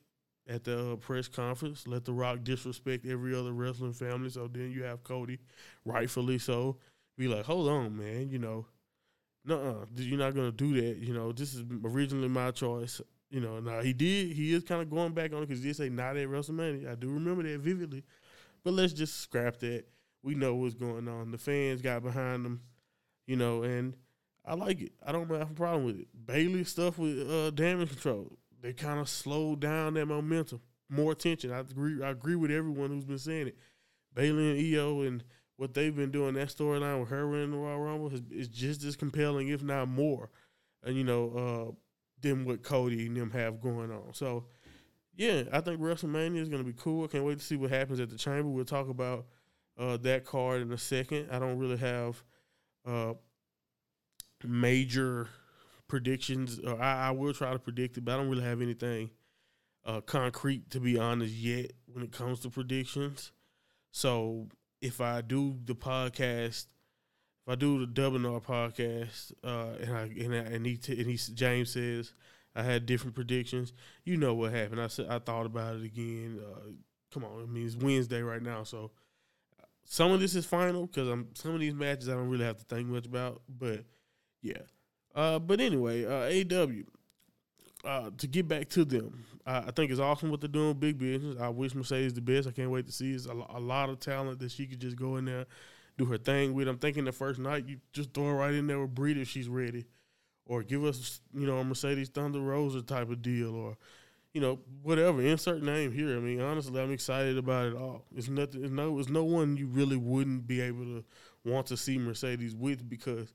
[0.49, 1.87] at the uh, press conference.
[1.87, 4.31] Let The Rock disrespect every other wrestling family.
[4.31, 5.39] So then you have Cody,
[5.85, 6.79] rightfully so,
[7.17, 8.67] be like, hold on, man, you know,
[9.45, 10.99] no, you're not gonna do that.
[10.99, 13.01] You know, this is originally my choice.
[13.31, 14.33] You know, now he did.
[14.33, 16.93] He is kind of going back on it because he did say not at WrestleMania.
[16.93, 18.05] I do remember that vividly.
[18.63, 19.85] But let's just scrap that.
[20.23, 21.33] We know what's going on.
[21.33, 22.61] The fans got behind him,
[23.27, 23.97] you know, and
[24.45, 24.93] I like it.
[25.05, 26.09] I don't have a problem with it.
[26.27, 30.61] Bayley stuff with uh, damage control they kind of slowed down that momentum.
[30.89, 31.53] More attention.
[31.53, 32.03] I agree.
[32.03, 33.57] I agree with everyone who's been saying it.
[34.15, 35.25] Bayley and Iyo and
[35.57, 38.85] what they've been doing that storyline with her winning the Royal Rumble is, is just
[38.85, 40.31] as compelling, if not more,
[40.83, 41.73] and you know, uh,
[42.21, 44.13] than what Cody and them have going on.
[44.13, 44.47] So,
[45.15, 47.05] yeah, I think WrestleMania is going to be cool.
[47.05, 48.49] I can't wait to see what happens at the Chamber.
[48.49, 49.27] We'll talk about
[49.79, 51.29] uh, that card in a second.
[51.31, 52.23] I don't really have
[52.87, 53.15] uh,
[54.45, 55.29] major
[55.93, 56.59] predictions.
[56.59, 59.11] Or I, I, will try to predict it, but I don't really have anything
[59.85, 63.31] uh, concrete to be honest yet when it comes to predictions.
[63.91, 64.49] So
[64.81, 66.65] if I do the podcast
[67.45, 70.99] if I do the Double R podcast, uh, and I and, I, and he t-
[70.99, 72.15] and he James says
[72.55, 73.75] I had different predictions,
[74.05, 74.81] you know what happened.
[74.81, 76.41] I said I thought about it again.
[76.41, 76.71] Uh,
[77.13, 78.93] come on, I mean it's Wednesday right now, so
[79.85, 82.59] some of this is final because I'm some of these matches I don't really have
[82.59, 83.85] to think much about, but
[84.41, 84.63] yeah.
[85.15, 86.71] Uh, but anyway, uh, AW.
[87.85, 90.75] Uh, to get back to them, I think it's awesome what they're doing.
[90.75, 91.37] Big business.
[91.41, 92.47] I wish Mercedes the best.
[92.47, 93.13] I can't wait to see.
[93.13, 95.47] It's a, a lot of talent that she could just go in there
[95.99, 96.69] do her thing with.
[96.69, 99.29] I'm thinking the first night you just throw her right in there with Brie if
[99.29, 99.85] she's ready,
[100.47, 103.77] or give us you know a Mercedes Thunder Rosa type of deal, or
[104.33, 106.17] you know whatever insert name here.
[106.17, 108.05] I mean honestly, I'm excited about it all.
[108.15, 108.65] It's nothing.
[108.65, 108.99] It's no.
[108.99, 111.05] It's no one you really wouldn't be able to
[111.45, 113.33] want to see Mercedes with because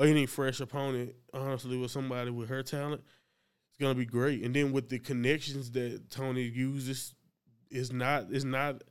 [0.00, 4.42] any fresh opponent, honestly, with somebody with her talent, it's gonna be great.
[4.42, 7.14] And then with the connections that Tony uses,
[7.70, 8.82] is not is not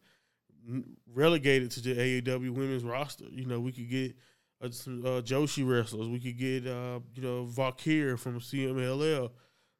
[1.13, 3.26] relegated to the AEW women's roster.
[3.30, 4.15] You know, we could get
[4.62, 6.08] uh, Joshi wrestlers.
[6.08, 9.32] We could get uh, you know Vaquer from CMLL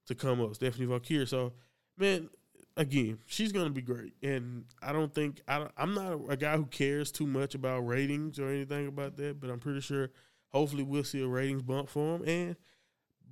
[0.08, 1.28] to come up, Stephanie Vaquer.
[1.28, 1.54] So,
[1.98, 2.30] man,
[2.78, 4.13] again, she's gonna be great.
[4.24, 7.88] And I don't think I don't, I'm not a guy who cares too much about
[7.88, 10.10] ratings or anything about that, but I'm pretty sure.
[10.50, 12.28] Hopefully, we'll see a ratings bump for them.
[12.28, 12.56] And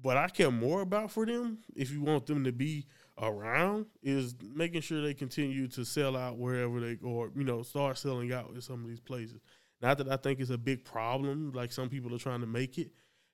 [0.01, 2.86] what I care more about for them, if you want them to be
[3.19, 7.63] around is making sure they continue to sell out wherever they go, or you know,
[7.63, 9.39] start selling out in some of these places.
[9.82, 12.77] Not that I think it's a big problem, like some people are trying to make
[12.77, 12.91] it,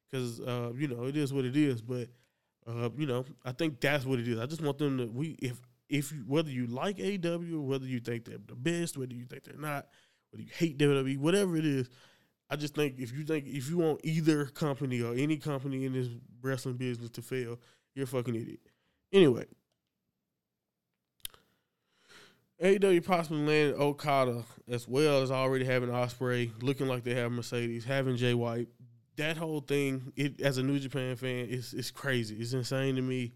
[0.09, 1.81] because uh, you know it is what it is.
[1.81, 2.09] But
[2.67, 4.39] uh, you know, I think that's what it is.
[4.39, 8.25] I just want them to we if if whether you like AW, whether you think
[8.25, 9.87] they're the best, whether you think they're not,
[10.31, 11.89] whether you hate WWE, whatever it is.
[12.53, 15.93] I just think if you think if you want either company or any company in
[15.93, 16.07] this
[16.39, 17.59] wrestling business to fail,
[17.95, 18.59] you're a fucking idiot.
[19.11, 19.45] Anyway,
[22.61, 27.85] AEW possibly landed Okada as well as already having Ospreay, looking like they have Mercedes,
[27.85, 28.67] having Jay White.
[29.15, 32.35] That whole thing, it as a New Japan fan, it's it's crazy.
[32.35, 33.33] It's insane to me.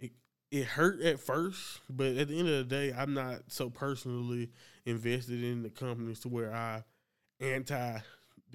[0.00, 0.12] It
[0.50, 4.48] it hurt at first, but at the end of the day, I'm not so personally
[4.86, 6.84] invested in the companies to where I
[7.38, 7.98] anti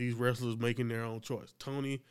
[0.02, 1.54] these wrestlers making their own choice.
[1.60, 2.02] Tony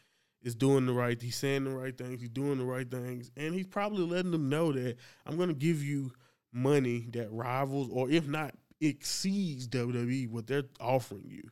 [0.42, 3.54] is doing the right, he's saying the right things, he's doing the right things, and
[3.54, 6.12] he's probably letting them know that I'm gonna give you
[6.52, 11.50] money that rivals or if not exceeds WWE what they're offering you.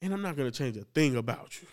[0.00, 1.68] And I'm not going to change a thing about you.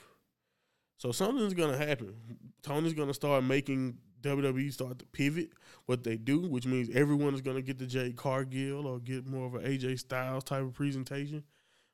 [0.97, 2.15] So something's going to happen.
[2.61, 5.49] Tony's going to start making WWE start to pivot
[5.85, 9.25] what they do, which means everyone is going to get the Jade Cargill or get
[9.25, 11.43] more of an AJ Styles type of presentation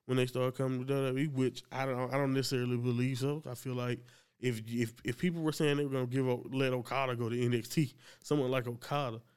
[0.05, 3.41] when they start coming to WWE, which I don't I don't necessarily believe so.
[3.49, 3.99] I feel like
[4.39, 7.35] if if if people were saying they were to give up let Okada go to
[7.35, 9.21] NXT, someone like Okada–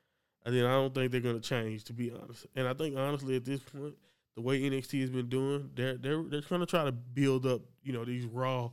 [0.49, 2.47] and then I don't think they're to change, to be honest.
[2.57, 3.95] And I think honestly, at this point,
[4.35, 7.61] the way NXT has been doing, they're they're they're going to try to build up,
[7.83, 8.71] you know, these raw,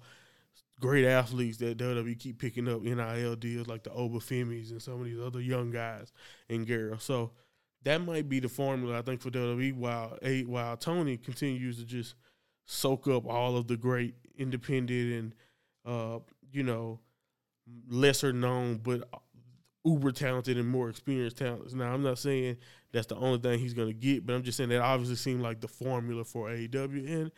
[0.80, 5.02] great athletes that WWE keep picking up NIL deals like the Oba Femis and some
[5.02, 6.14] of these other young guys
[6.50, 7.04] and girls.
[7.04, 7.32] So
[7.86, 9.74] that might be the formula I think for WWE.
[9.74, 12.16] While a while Tony continues to just
[12.66, 15.36] soak up all of the great independent and
[15.86, 16.20] uh,
[16.52, 17.00] you know
[17.88, 19.08] lesser known but
[19.86, 21.74] uber talented and more experienced talents.
[21.74, 22.58] Now, I'm not saying
[22.92, 25.42] that's the only thing he's going to get, but I'm just saying that obviously seemed
[25.42, 27.32] like the formula for AEW, and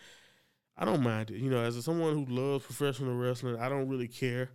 [0.77, 1.37] I don't mind it.
[1.37, 4.51] You know, as someone who loves professional wrestling, I don't really care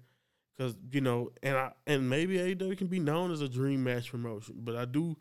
[0.57, 4.11] because you know, and I and maybe AEW can be known as a dream match
[4.11, 5.17] promotion, but I do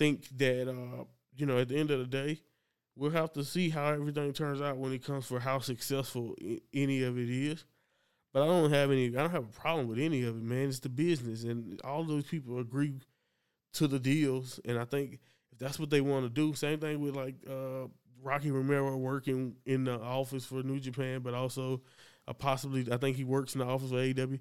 [0.00, 1.04] think that uh,
[1.36, 2.40] you know, at the end of the day.
[2.96, 6.34] We'll have to see how everything turns out when it comes for how successful
[6.74, 7.64] any of it is.
[8.32, 9.06] But I don't have any.
[9.06, 10.68] I don't have a problem with any of it, man.
[10.68, 13.00] It's the business, and all those people agree
[13.74, 14.60] to the deals.
[14.64, 15.20] And I think
[15.52, 17.86] if that's what they want to do, same thing with like uh,
[18.22, 21.80] Rocky Romero working in the office for New Japan, but also
[22.28, 24.40] uh, possibly I think he works in the office of AEW.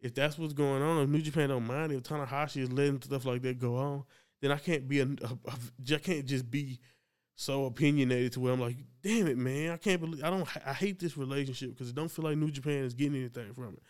[0.00, 3.24] If that's what's going on, if New Japan don't mind, if Tanahashi is letting stuff
[3.24, 4.04] like that go on,
[4.40, 6.80] then I can't be a, a, a I can't just be
[7.34, 10.72] so opinionated to where I'm like, damn it, man, I can't believe I don't I
[10.72, 13.82] hate this relationship because it don't feel like New Japan is getting anything from it.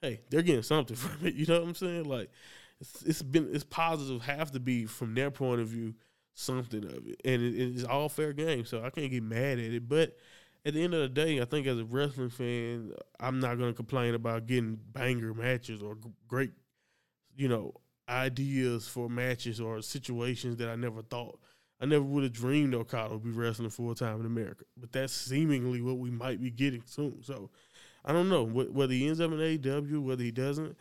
[0.00, 1.34] Hey, they're getting something from it.
[1.34, 2.04] You know what I'm saying?
[2.04, 2.30] Like,
[2.80, 5.94] it's, it's been it's positive have to be from their point of view
[6.34, 8.64] something of it, and it, it's all fair game.
[8.64, 9.88] So I can't get mad at it.
[9.88, 10.16] But
[10.64, 13.70] at the end of the day, I think as a wrestling fan, I'm not going
[13.70, 15.96] to complain about getting banger matches or
[16.28, 16.52] great,
[17.36, 17.74] you know,
[18.10, 21.38] ideas for matches or situations that I never thought
[21.80, 25.12] I never would have dreamed Okada would be wrestling full time in America, but that's
[25.12, 27.22] seemingly what we might be getting soon.
[27.22, 27.50] So
[28.04, 30.76] I don't know whether he ends up in AEW, whether he doesn't.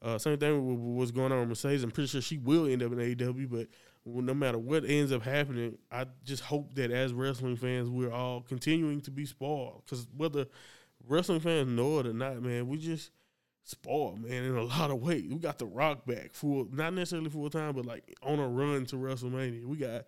[0.00, 1.82] Uh, same thing with what's going on with Mercedes.
[1.82, 3.68] I'm pretty sure she will end up in AEW, but
[4.06, 8.42] no matter what ends up happening, I just hope that as wrestling fans, we're all
[8.42, 9.82] continuing to be spoiled.
[9.84, 10.46] Because whether
[11.08, 13.10] wrestling fans know it or not, man, we just
[13.64, 15.24] spoiled, man, in a lot of ways.
[15.28, 18.86] We got the Rock back full, not necessarily full time, but like on a run
[18.86, 19.64] to WrestleMania.
[19.64, 20.04] We got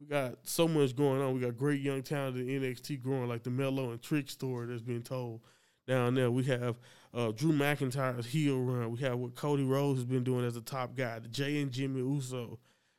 [0.00, 1.34] we got so much going on.
[1.34, 4.82] We got great young talent in NXT growing, like the Melo and Trick story that's
[4.82, 5.40] been told
[5.86, 6.30] down there.
[6.30, 6.78] We have
[7.12, 8.90] uh, Drew McIntyre's heel run.
[8.90, 11.18] We have what Cody Rhodes has been doing as a top guy.
[11.20, 12.58] The Jey and Jimmy Uso,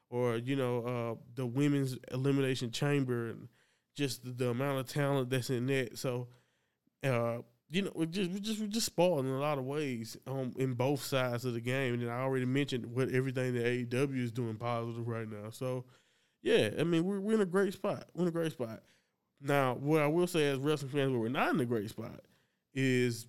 [0.09, 3.49] or you know uh, the women's elimination chamber, and
[3.95, 5.97] just the, the, amount of talent that's in that.
[5.97, 6.27] So,
[7.03, 7.39] uh,
[7.75, 10.53] you know, we just we just we just spoiled in a lot of ways um,
[10.55, 11.95] in both sides of the game.
[11.95, 15.49] And I already mentioned what everything that AEW is doing positive right now.
[15.49, 15.83] So,
[16.41, 18.05] yeah, I mean we're we're in a great spot.
[18.13, 18.81] We're in a great spot.
[19.41, 22.21] Now, what I will say as wrestling fans, where we're not in a great spot
[22.73, 23.27] is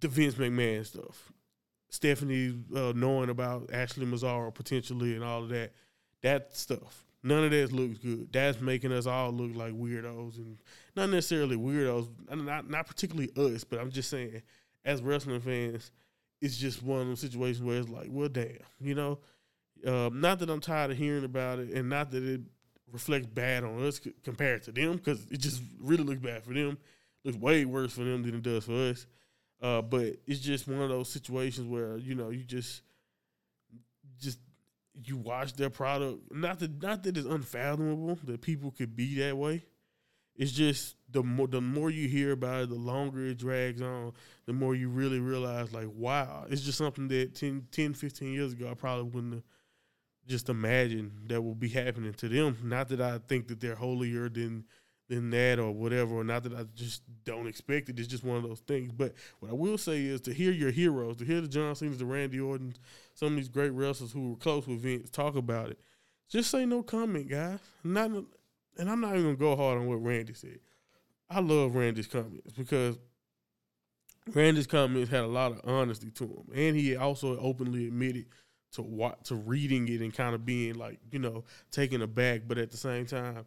[0.00, 1.32] the Vince McMahon stuff.
[1.88, 5.72] Stephanie uh, knowing about Ashley Massaro potentially and all of that,
[6.20, 7.06] that stuff.
[7.22, 8.32] None of that looks good.
[8.32, 10.58] That's making us all look like weirdos, and
[10.94, 14.42] not necessarily weirdos, not not particularly us, but I'm just saying,
[14.84, 15.90] as wrestling fans,
[16.40, 19.18] it's just one of those situations where it's like, well, damn, you know.
[19.86, 22.40] Um, not that I'm tired of hearing about it, and not that it
[22.92, 26.78] reflects bad on us compared to them, because it just really looks bad for them.
[27.24, 29.06] Looks way worse for them than it does for us.
[29.60, 32.82] Uh, but it's just one of those situations where you know you just
[34.20, 34.38] just
[35.04, 36.32] you watch their product.
[36.32, 39.64] Not that not that it's unfathomable that people could be that way.
[40.36, 44.12] It's just the more the more you hear about it, the longer it drags on,
[44.46, 48.52] the more you really realize like, wow, it's just something that 10, 10 15 years
[48.52, 49.42] ago I probably wouldn't have
[50.26, 52.56] just imagined that will be happening to them.
[52.62, 54.64] Not that I think that they're holier than
[55.08, 57.98] than that or whatever, or not that I just don't expect it.
[57.98, 58.92] It's just one of those things.
[58.92, 61.98] But what I will say is to hear your heroes, to hear the John Cena's,
[61.98, 62.78] the Randy Ortons,
[63.18, 65.80] some of these great wrestlers who were close with Vince talk about it.
[66.28, 67.58] Just say no comment, guys.
[67.82, 68.10] Not,
[68.76, 70.60] and I'm not even gonna go hard on what Randy said.
[71.28, 72.96] I love Randy's comments because
[74.32, 78.26] Randy's comments had a lot of honesty to him, and he also openly admitted
[78.74, 82.56] to what to reading it and kind of being like you know taken aback, but
[82.56, 83.44] at the same time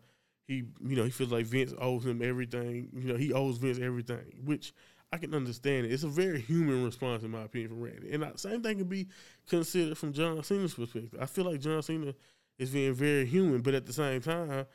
[0.47, 2.89] he you know he feels like Vince owes him everything.
[2.93, 4.73] You know he owes Vince everything, which
[5.11, 5.85] I can understand.
[5.85, 5.91] It.
[5.91, 8.87] It's a very human response in my opinion from Randy, and the same thing can
[8.87, 9.07] be
[9.47, 11.19] considered from John Cena's perspective.
[11.19, 12.13] I feel like John Cena
[12.57, 14.65] is being very human, but at the same time,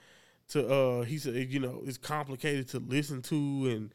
[0.48, 3.94] to uh he said you know it's complicated to listen to and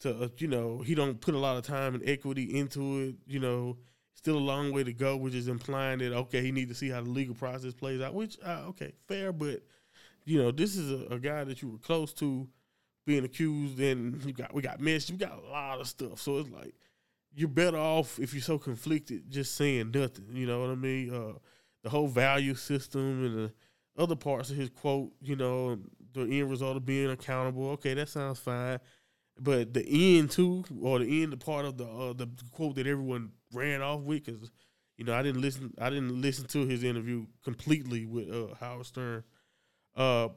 [0.00, 3.16] to uh, you know he don't put a lot of time and equity into it.
[3.26, 3.76] You know
[4.14, 6.88] still a long way to go, which is implying that okay, he need to see
[6.88, 8.14] how the legal process plays out.
[8.14, 9.62] Which uh, okay, fair, but
[10.24, 12.46] you know, this is a, a, guy that you were close to
[13.04, 15.10] being accused, and you got we got missed.
[15.10, 16.20] You got a lot of stuff.
[16.20, 16.74] So it's like
[17.34, 20.26] you're better off if you're so conflicted, just saying nothing.
[20.32, 21.14] You know what I mean?
[21.14, 21.38] Uh,
[21.82, 23.52] the whole value system and the
[24.02, 25.78] other parts of his quote, you know,
[26.12, 27.70] the end result of being accountable.
[27.70, 28.78] Okay, that sounds fine.
[29.38, 32.86] But the end too, or the end, the part of the uh, the quote that
[32.86, 34.50] everyone ran off with, because
[34.96, 38.86] you know I didn't listen, I didn't listen to his interview completely with uh, Howard
[38.86, 39.24] Stern
[39.96, 40.28] uh,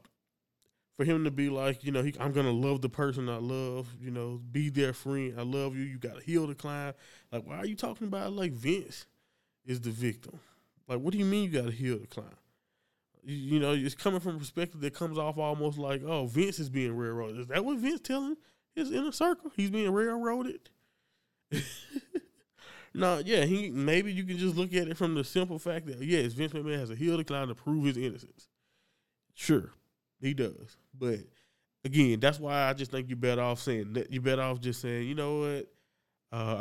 [0.96, 3.88] for him to be like, you know, he, I'm gonna love the person I love,
[4.00, 5.34] you know, be their friend.
[5.38, 5.84] I love you.
[5.84, 6.94] You got to heal the climb.
[7.32, 9.06] Like, why are you talking about like Vince
[9.66, 10.40] is the victim?
[10.88, 12.28] Like, what do you mean you got to heal the climb?
[13.24, 16.60] You, you, know, it's coming from a perspective that comes off almost like, oh, Vince
[16.60, 17.42] is being railroaded.
[17.42, 18.38] Is that what Vince telling
[18.76, 19.52] his inner circle?
[19.56, 20.70] He's being railroaded.
[22.94, 26.02] no, yeah, he maybe you can just look at it from the simple fact that
[26.02, 28.48] yes, Vince McMahon has a heel decline to prove his innocence.
[29.34, 29.72] Sure,
[30.22, 30.78] he does.
[30.98, 31.20] But
[31.84, 34.12] again, that's why I just think you better off saying that.
[34.12, 35.68] You better off just saying, you know what,
[36.32, 36.56] uh,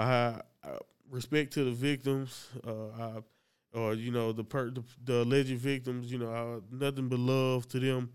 [0.64, 0.78] I, I,
[1.10, 3.12] respect to the victims, uh, I,
[3.72, 6.10] or you know the, per, the, the alleged victims.
[6.12, 8.10] You know, I, nothing but love to them.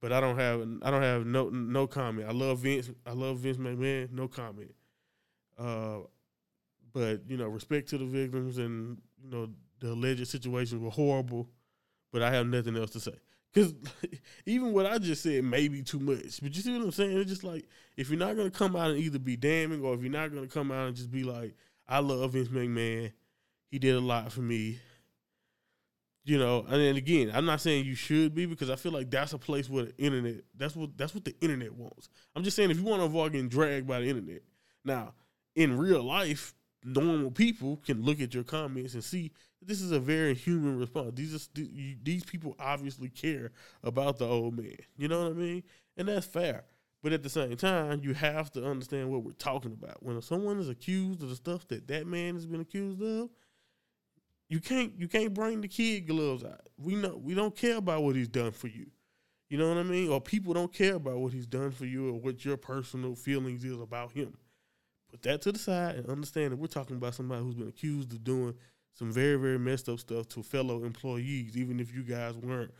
[0.00, 2.28] But I don't have I don't have no no comment.
[2.28, 2.90] I love Vince.
[3.06, 4.12] I love Vince McMahon.
[4.12, 4.74] No comment.
[5.58, 5.98] Uh,
[6.92, 9.48] but you know, respect to the victims and you know
[9.80, 11.48] the alleged situations were horrible.
[12.12, 13.14] But I have nothing else to say.
[13.56, 13.72] Because
[14.46, 16.42] even what I just said may be too much.
[16.42, 17.16] But you see what I'm saying?
[17.16, 17.66] It's just like
[17.96, 20.46] if you're not gonna come out and either be damning or if you're not gonna
[20.46, 21.54] come out and just be like,
[21.88, 23.12] I love Vince McMahon.
[23.70, 24.78] He did a lot for me.
[26.24, 29.10] You know, and then again, I'm not saying you should be because I feel like
[29.10, 32.10] that's a place where the internet that's what that's what the internet wants.
[32.34, 34.42] I'm just saying if you want to avoid getting dragged by the internet.
[34.84, 35.14] Now,
[35.54, 36.52] in real life,
[36.84, 41.12] normal people can look at your comments and see this is a very human response.
[41.14, 41.62] These are,
[42.02, 44.76] these people obviously care about the old man.
[44.96, 45.62] You know what I mean?
[45.96, 46.64] And that's fair.
[47.02, 50.02] But at the same time, you have to understand what we're talking about.
[50.02, 53.30] When someone is accused of the stuff that that man has been accused of,
[54.48, 56.68] you can't you can't bring the kid gloves out.
[56.78, 58.86] We know we don't care about what he's done for you.
[59.48, 60.10] You know what I mean?
[60.10, 63.64] Or people don't care about what he's done for you or what your personal feelings
[63.64, 64.36] is about him.
[65.08, 68.12] put that to the side and understand that we're talking about somebody who's been accused
[68.12, 68.54] of doing
[68.96, 72.72] some very very messed up stuff to fellow employees, even if you guys weren't,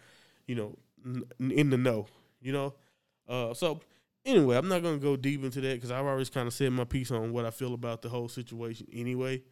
[0.46, 2.06] you know, n- in the know,
[2.40, 2.74] you know.
[3.28, 3.80] Uh, so
[4.24, 6.84] anyway, I'm not gonna go deep into that because I've always kind of said my
[6.84, 9.42] piece on what I feel about the whole situation anyway.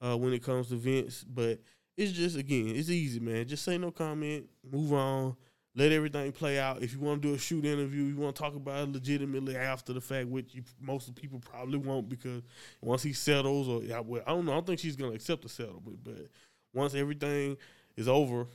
[0.00, 1.58] Uh, when it comes to Vince, but
[1.96, 3.48] it's just again, it's easy, man.
[3.48, 5.34] Just say no comment, move on,
[5.74, 6.82] let everything play out.
[6.82, 9.56] If you want to do a shoot interview, you want to talk about it legitimately
[9.56, 12.42] after the fact, which you, most of the people probably won't because
[12.80, 15.42] once he settles, or yeah, well, I don't know, I don't think she's gonna accept
[15.42, 16.28] the settlement, but
[16.74, 17.56] once everything
[17.96, 18.46] is over,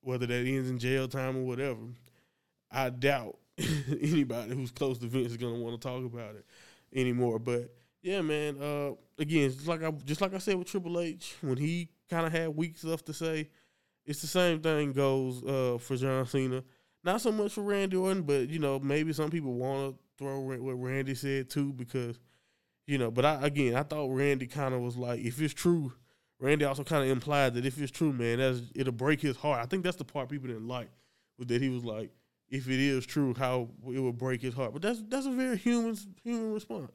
[0.00, 1.80] whether that ends in jail time or whatever,
[2.70, 3.36] I doubt
[4.00, 6.46] anybody who's close to Vince is gonna want to talk about it
[6.94, 7.38] anymore.
[7.38, 8.60] But yeah, man.
[8.60, 12.26] Uh, again, just like I just like I said with Triple H, when he kind
[12.26, 13.48] of had weak stuff to say,
[14.08, 16.64] it's the same thing goes uh, for John Cena.
[17.04, 20.40] Not so much for Randy Orton, but you know maybe some people want to throw
[20.40, 22.18] what Randy said too because
[22.86, 23.10] you know.
[23.10, 25.92] But I again, I thought Randy kind of was like, if it's true,
[26.40, 29.60] Randy also kind of implied that if it's true, man, that's it'll break his heart.
[29.60, 30.88] I think that's the part people didn't like
[31.36, 32.10] was that he was like,
[32.48, 34.72] if it is true, how it would break his heart.
[34.72, 36.92] But that's that's a very human human response.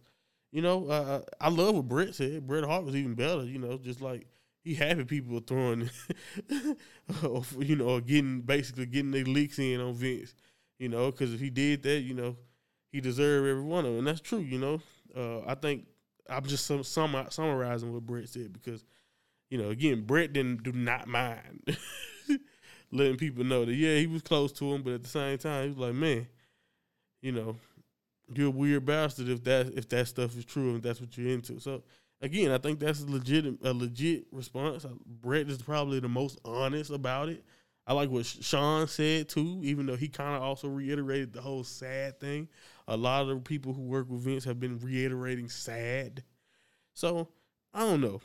[0.51, 2.47] You know, uh, I love what Bret said.
[2.47, 3.43] Bret Hart was even better.
[3.43, 4.25] You know, just like
[4.63, 5.89] he happy people throwing,
[7.59, 10.33] you know, getting basically getting their leaks in on Vince.
[10.79, 12.35] You know, because if he did that, you know,
[12.91, 14.39] he deserved every one of them, and that's true.
[14.39, 14.81] You know,
[15.15, 15.85] uh, I think
[16.29, 18.83] I'm just some, some summarizing what Bret said because,
[19.49, 21.77] you know, again, Bret didn't do not mind
[22.91, 25.63] letting people know that yeah he was close to him, but at the same time
[25.63, 26.27] he was like, man,
[27.21, 27.55] you know,
[28.33, 31.29] you're a weird bastard if that if that stuff is true and that's what you're
[31.29, 31.59] into.
[31.59, 31.83] So
[32.23, 34.85] again, I think that's a legit a legit response.
[35.05, 37.43] Bret is probably the most honest about it.
[37.85, 41.65] I like what Shawn said too, even though he kind of also reiterated the whole
[41.65, 42.47] sad thing.
[42.87, 46.23] A lot of the people who work with Vince have been reiterating sad.
[46.93, 47.27] So
[47.73, 48.21] I don't know.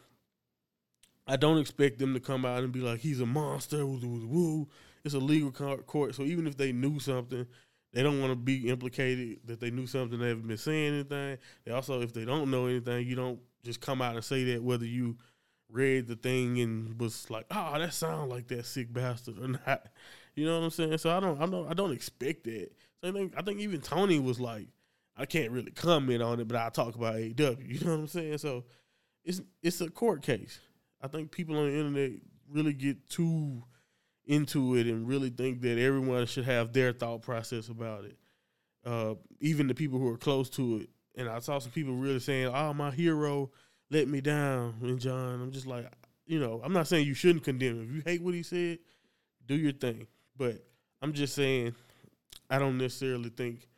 [1.27, 3.85] I don't expect them to come out and be like, he's a monster.
[3.85, 4.69] Woo, woo, woo.
[5.05, 6.15] It's a legal court.
[6.15, 7.47] So even if they knew something,
[7.93, 11.39] they don't want to be implicated that they knew something they haven't been saying anything.
[11.65, 14.63] They also, if they don't know anything, you don't just come out and say that
[14.63, 15.19] whether you
[15.71, 19.87] read the thing and was like, oh, that sounds like that sick bastard or not.
[20.35, 20.99] You know what I'm saying?
[20.99, 22.71] So I don't, I don't, I don't expect that.
[23.03, 24.69] So I think, I think even Tony was like,
[25.17, 27.59] I can't really comment on it, but I'll talk about AEW.
[27.69, 28.39] You know what I'm saying?
[28.39, 28.65] So
[29.25, 30.61] it's it's a court case.
[31.03, 32.13] I think people on the internet
[32.51, 33.63] really get too
[34.27, 38.17] into it and really think that everyone should have their thought process about it.
[38.87, 40.91] Uh, even the people who are close to it.
[41.19, 43.51] And I saw some people really saying, "Oh, my hero
[43.91, 45.87] let me down." And John, I'm just like,
[46.27, 47.89] you know, I'm not saying you shouldn't condemn him.
[47.89, 48.79] If you hate what he said,
[49.47, 50.07] do your thing.
[50.37, 50.65] But
[51.03, 51.75] I'm just saying,
[52.49, 53.69] I don't necessarily think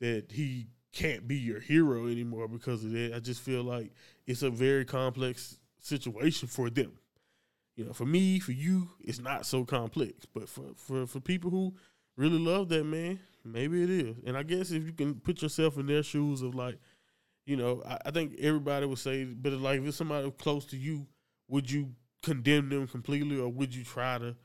[0.00, 3.12] that he can't be your hero anymore because of that.
[3.14, 3.92] I just feel like
[4.26, 6.92] it's a very complex situation for them.
[7.76, 10.26] You know, for me, for you, it's not so complex.
[10.26, 11.74] But for for for people who
[12.16, 14.16] really love that man, maybe it is.
[14.26, 16.78] And I guess if you can put yourself in their shoes of like,
[17.46, 20.76] you know, I, I think everybody would say, but like if it's somebody close to
[20.76, 21.06] you,
[21.48, 21.90] would you
[22.22, 24.36] condemn them completely, or would you try to?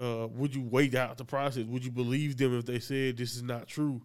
[0.00, 1.64] Uh, would you wait out the process?
[1.64, 4.00] Would you believe them if they said this is not true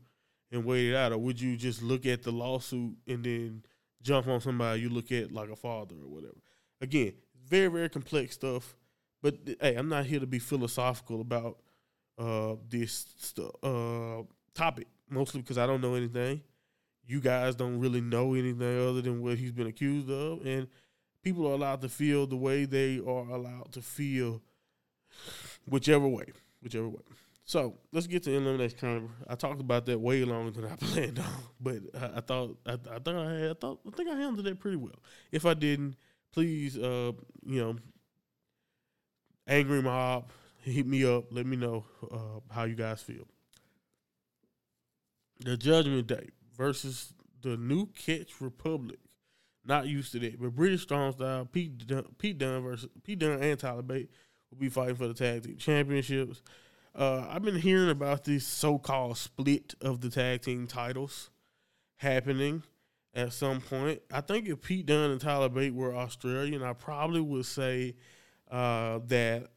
[0.51, 3.63] and wait it out, or would you just look at the lawsuit and then
[4.01, 6.37] jump on somebody you look at like a father or whatever?
[6.81, 7.13] Again,
[7.47, 8.75] very very complex stuff.
[9.21, 11.59] But hey, I'm not here to be philosophical about
[12.17, 14.21] uh, this uh,
[14.53, 16.41] topic, mostly because I don't know anything.
[17.05, 20.67] You guys don't really know anything other than what he's been accused of, and
[21.21, 24.41] people are allowed to feel the way they are allowed to feel,
[25.67, 26.25] whichever way,
[26.61, 27.01] whichever way.
[27.45, 29.09] So let's get to elimination chamber.
[29.27, 32.73] I talked about that way longer than I planned on, but I, I thought I,
[32.73, 34.99] I thought I had I thought I think I handled it pretty well.
[35.31, 35.95] If I didn't,
[36.31, 37.11] please, uh,
[37.45, 37.75] you know,
[39.47, 40.29] angry mob,
[40.63, 41.25] hit me up.
[41.31, 43.27] Let me know uh, how you guys feel.
[45.39, 48.99] The Judgment Day versus the New Catch Republic.
[49.65, 51.45] Not used to that, but British Strong Style.
[51.45, 54.09] Pete Dunne, Pete Dunne versus Pete Dunne and Tyler Bate
[54.49, 56.41] will be fighting for the tag team championships.
[56.95, 61.31] Uh, I've been hearing about this so-called split of the tag team titles
[61.97, 62.63] happening
[63.13, 64.01] at some point.
[64.11, 67.95] I think if Pete Dunne and Tyler Bate were Australian, I probably would say
[68.51, 69.47] uh, that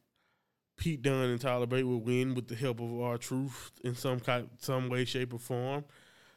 [0.76, 4.48] Pete Dunne and Tyler Bate will win with the help of R-Truth in some kind,
[4.58, 5.84] some way, shape, or form.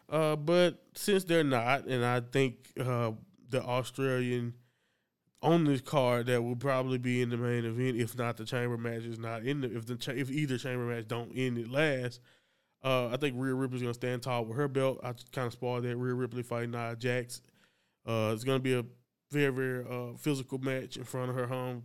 [0.09, 3.11] Uh, but since they're not, and I think uh,
[3.49, 4.53] the Australian
[5.41, 8.77] on this card that will probably be in the main event, if not the chamber
[8.77, 11.69] match is not in the if the cha- if either chamber match don't end it
[11.71, 12.19] last.
[12.83, 14.99] Uh, I think Rhea Ripley's gonna stand tall with her belt.
[15.03, 17.41] I kind of spoiled that Rhea Ripley fighting Nia Jax
[18.05, 18.85] Uh, it's gonna be a
[19.31, 21.83] very very uh, physical match in front of her home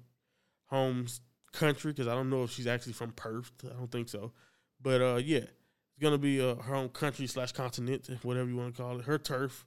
[0.67, 1.07] home
[1.55, 3.51] country because I don't know if she's actually from Perth.
[3.65, 4.33] I don't think so,
[4.81, 8.75] but uh, yeah, it's gonna be uh, her own country slash continent, whatever you want
[8.75, 9.07] to call it.
[9.07, 9.65] Her turf.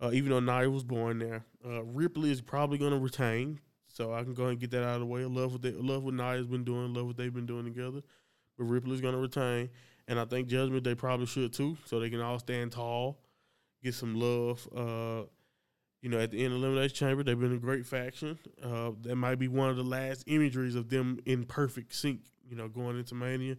[0.00, 3.60] Uh, even though Nia was born there, uh, Ripley is probably gonna retain.
[3.86, 5.22] So I can go and get that out of the way.
[5.22, 6.92] I love what they love what Nia's been doing.
[6.92, 8.02] Love what they've been doing together.
[8.58, 9.70] But Ripley's gonna retain,
[10.08, 13.20] and I think Judgment they probably should too, so they can all stand tall,
[13.82, 14.68] get some love.
[16.04, 18.38] You know, at the end of Elimination Chamber, they've been a great faction.
[18.62, 22.20] Uh, that might be one of the last imageries of them in perfect sync.
[22.46, 23.56] You know, going into Mania.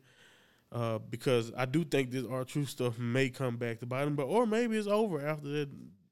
[0.72, 4.26] Uh, because I do think this R-Truth stuff may come back to bite them, but
[4.26, 5.70] or maybe it's over after that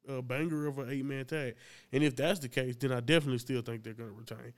[0.09, 1.53] uh, banger of an eight man tag.
[1.91, 4.53] And if that's the case, then I definitely still think they're going to retain.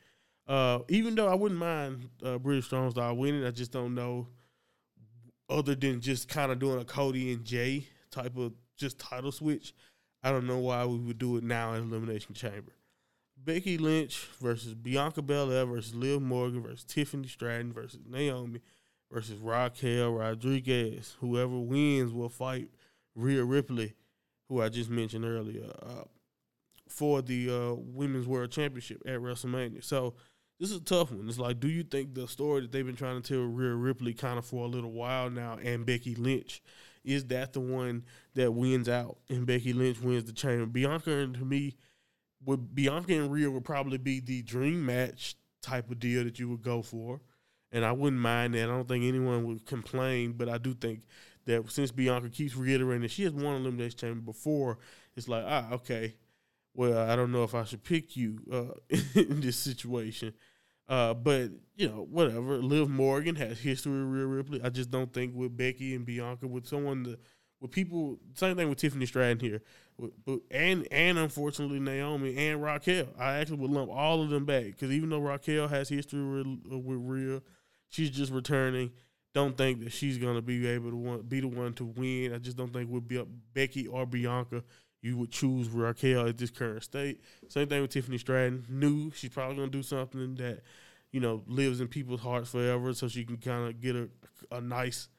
[0.47, 4.27] Uh, even though I wouldn't mind uh, British Strong Style winning, I just don't know.
[5.49, 9.73] Other than just kind of doing a Cody and Jey type of just title switch,
[10.25, 12.73] I don't know why we would do it now in Elimination Chamber.
[13.37, 18.61] Becky Lynch versus Bianca Belair versus Liv Morgan versus Tiffany Stratton versus Naomi
[19.11, 21.15] versus Raquel Rodriguez.
[21.19, 22.69] Whoever wins will fight
[23.15, 23.93] Rhea Ripley
[24.49, 26.03] who I just mentioned earlier, uh,
[26.87, 29.83] for the uh, Women's World Championship at WrestleMania.
[29.83, 30.13] So
[30.59, 31.27] this is a tough one.
[31.27, 34.13] It's like, do you think the story that they've been trying to tell Rhea Ripley
[34.13, 36.61] kind of for a little while now and Becky Lynch,
[37.05, 38.03] is that the one
[38.33, 40.65] that wins out and Becky Lynch wins the chamber?
[40.65, 41.75] Bianca and to me,
[42.43, 46.49] would Bianca and Rhea would probably be the dream match type of deal that you
[46.49, 47.21] would go for.
[47.71, 48.63] And I wouldn't mind that.
[48.63, 51.01] I don't think anyone would complain, but I do think
[51.45, 54.77] that since Bianca keeps reiterating that she has won Elimination Chamber before,
[55.15, 56.15] it's like, ah, okay,
[56.73, 60.33] well, I don't know if I should pick you uh, in this situation.
[60.87, 62.57] Uh, but, you know, whatever.
[62.57, 64.61] Liv Morgan has history with Rhea Ripley.
[64.63, 67.17] I just don't think with Becky and Bianca, with someone, to,
[67.59, 69.61] with people, same thing with Tiffany Stratton here.
[69.97, 70.11] With,
[70.51, 73.07] and, and unfortunately, Naomi and Raquel.
[73.17, 76.47] I actually would lump all of them back because even though Raquel has history with,
[76.65, 77.41] with Rhea,
[77.89, 78.91] she's just returning
[79.35, 82.33] don't think that she's gonna be able to want, be the one to win.
[82.33, 83.21] I just don't think be
[83.53, 84.63] Becky or Bianca.
[85.05, 87.21] You would choose Raquel at this current state.
[87.47, 88.65] Same thing with Tiffany Stratton.
[88.67, 90.63] New, she's probably gonna do something that
[91.11, 94.09] you know lives in people's hearts forever, so she can kind of get a
[94.49, 95.09] a nice,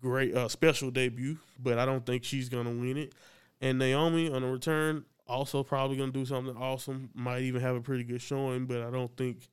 [0.00, 1.38] great, uh, special debut.
[1.58, 3.12] But I don't think she's gonna win it.
[3.60, 7.10] And Naomi on the return also probably gonna do something awesome.
[7.12, 9.48] Might even have a pretty good showing, but I don't think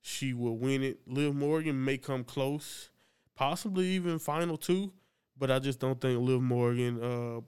[0.00, 0.98] she will win it.
[1.06, 2.90] Liv Morgan may come close
[3.36, 4.92] possibly even final two.
[5.38, 7.00] But I just don't think Liv Morgan.
[7.00, 7.40] Uh,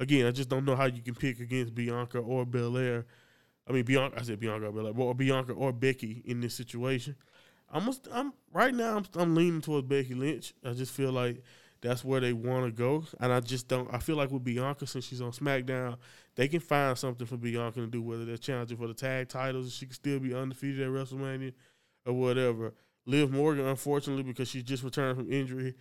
[0.00, 3.06] again, I just don't know how you can pick against Bianca or Belair.
[3.66, 4.18] I mean Bianca.
[4.18, 7.16] I said Bianca or Belair, or Bianca or Becky in this situation.
[7.70, 8.98] I'm, a, I'm right now.
[8.98, 10.52] I'm, I'm leaning towards Becky Lynch.
[10.64, 11.42] I just feel like
[11.80, 13.92] that's where they want to go, and I just don't.
[13.92, 15.96] I feel like with Bianca, since she's on SmackDown,
[16.36, 19.74] they can find something for Bianca to do, whether they're challenging for the tag titles,
[19.74, 21.52] she can still be undefeated at WrestleMania,
[22.06, 22.72] or whatever.
[23.04, 25.74] Liv Morgan, unfortunately, because she's just returned from injury,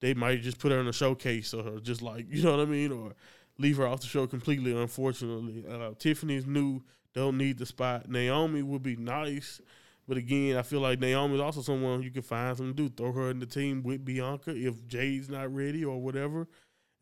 [0.00, 2.70] they might just put her in a showcase or just like you know what I
[2.70, 3.14] mean, or
[3.58, 4.72] leave her off the show completely.
[4.72, 6.82] Unfortunately, uh, Tiffany's new,
[7.14, 8.08] don't need the spot.
[8.08, 9.60] Naomi would be nice,
[10.06, 12.94] but again, I feel like Naomi is also someone you can find something to do.
[12.94, 16.46] Throw her in the team with Bianca if Jade's not ready or whatever,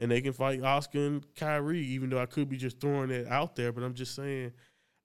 [0.01, 3.29] and they can fight Asuka and Kairi, Even though I could be just throwing that
[3.29, 4.53] out there, but I'm just saying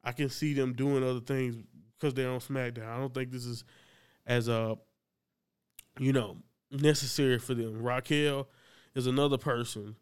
[0.03, 1.55] I can see them doing other things
[1.99, 2.87] because they're on SmackDown.
[2.87, 3.63] I don't think this is
[4.25, 4.77] as a
[5.99, 6.37] you know
[6.71, 7.81] necessary for them.
[7.81, 8.47] Raquel
[8.95, 9.95] is another person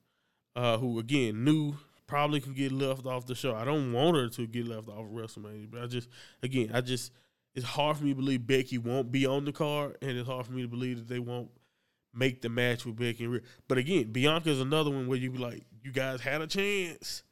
[0.59, 1.73] uh, who again knew
[2.05, 3.55] probably can get left off the show.
[3.55, 6.09] I don't want her to get left off of WrestleMania, but I just
[6.43, 7.13] again I just
[7.55, 10.45] it's hard for me to believe Becky won't be on the card, and it's hard
[10.45, 11.49] for me to believe that they won't
[12.13, 13.41] make the match with Becky and Rhea.
[13.69, 17.23] But again, Bianca is another one where you be like, you guys had a chance.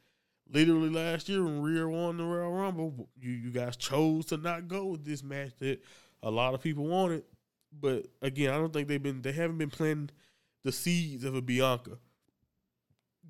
[0.50, 4.70] Literally last year when Rhea won the Royal Rumble, you you guys chose to not
[4.70, 5.82] go with this match that
[6.24, 7.26] a lot of people wanted.
[7.78, 10.12] but again, I don't think they've been they haven't been planting
[10.64, 11.98] the seeds of a Bianca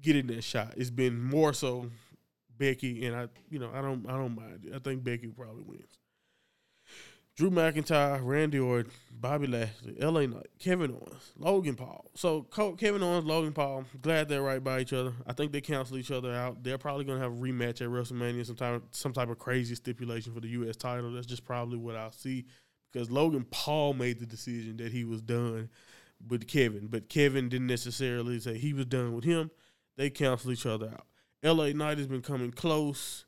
[0.02, 0.74] getting that shot.
[0.78, 1.90] It's been more so
[2.58, 4.72] Becky, and I you know I don't I don't mind.
[4.74, 5.98] I think Becky probably wins.
[7.36, 12.10] Drew McIntyre, Randy Orton, Bobby Lashley, LA Knight, Kevin Owens, Logan Paul.
[12.16, 15.14] So Kevin Owens, Logan Paul, glad they're right by each other.
[15.28, 16.64] I think they cancel each other out.
[16.64, 20.34] They're probably gonna have a rematch at WrestleMania, some type some type of crazy stipulation
[20.34, 20.78] for the U.S.
[20.78, 21.12] title.
[21.12, 22.46] That's just probably what I'll see
[22.92, 25.70] because Logan Paul made the decision that he was done
[26.28, 29.52] with Kevin, but Kevin didn't necessarily say he was done with him.
[29.98, 31.08] They cancel each other out.
[31.44, 33.26] LA Knight has been coming close,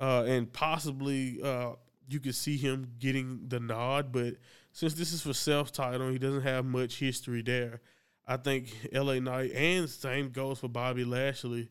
[0.00, 1.72] uh, and possibly uh,
[2.08, 4.34] you could see him getting the nod, but
[4.72, 7.80] since this is for Seth title, he doesn't have much history there.
[8.26, 11.68] I think LA Knight and same goes for Bobby Lashley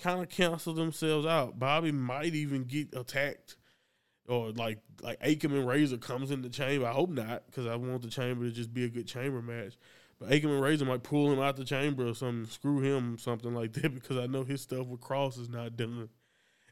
[0.00, 1.58] kind of cancel themselves out.
[1.58, 3.56] Bobby might even get attacked,
[4.26, 6.86] or like like Akam and Rezar comes in the chamber.
[6.86, 9.76] I hope not, because I want the chamber to just be a good chamber match.
[10.20, 13.94] And Rezar might pull him out the chamber or something, screw him, something like that,
[13.94, 16.08] because I know his stuff with Kross is not done.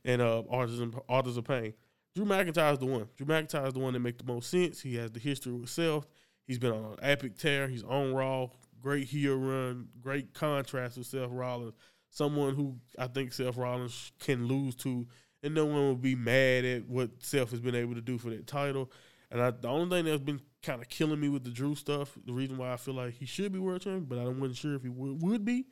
[0.04, 1.74] And uh, Artisan Authors of Pain.
[2.14, 3.08] Drew McIntyre is the one.
[3.16, 4.80] Drew McIntyre is the one that makes the most sense.
[4.80, 6.06] He has the history with Seth.
[6.46, 7.68] He's been on an epic tear.
[7.68, 8.48] He's on Raw.
[8.80, 9.88] Great heel run.
[10.00, 11.74] Great contrast with Seth Rollins
[12.10, 15.06] someone who I think Seth Rollins can lose to,
[15.42, 18.30] and no one will be mad at what Seth has been able to do for
[18.30, 18.90] that title.
[19.30, 22.16] And I, the only thing that's been kind of killing me with the Drew stuff,
[22.24, 24.74] the reason why I feel like he should be world champion, but I wasn't sure
[24.74, 25.66] if he would, would be,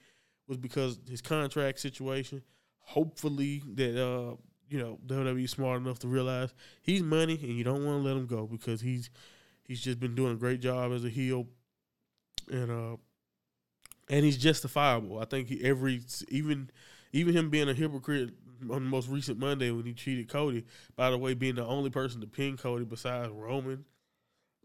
[0.46, 2.42] was because his contract situation.
[2.80, 4.36] Hopefully that uh
[4.68, 8.16] you know WWE smart enough to realize he's money and you don't want to let
[8.16, 9.10] him go because he's
[9.64, 11.46] he's just been doing a great job as a heel,
[12.50, 12.96] and uh
[14.08, 15.18] and he's justifiable.
[15.18, 16.70] I think he, every even
[17.12, 18.30] even him being a hypocrite
[18.70, 20.64] on the most recent Monday when he cheated Cody.
[20.94, 23.84] By the way, being the only person to pin Cody besides Roman.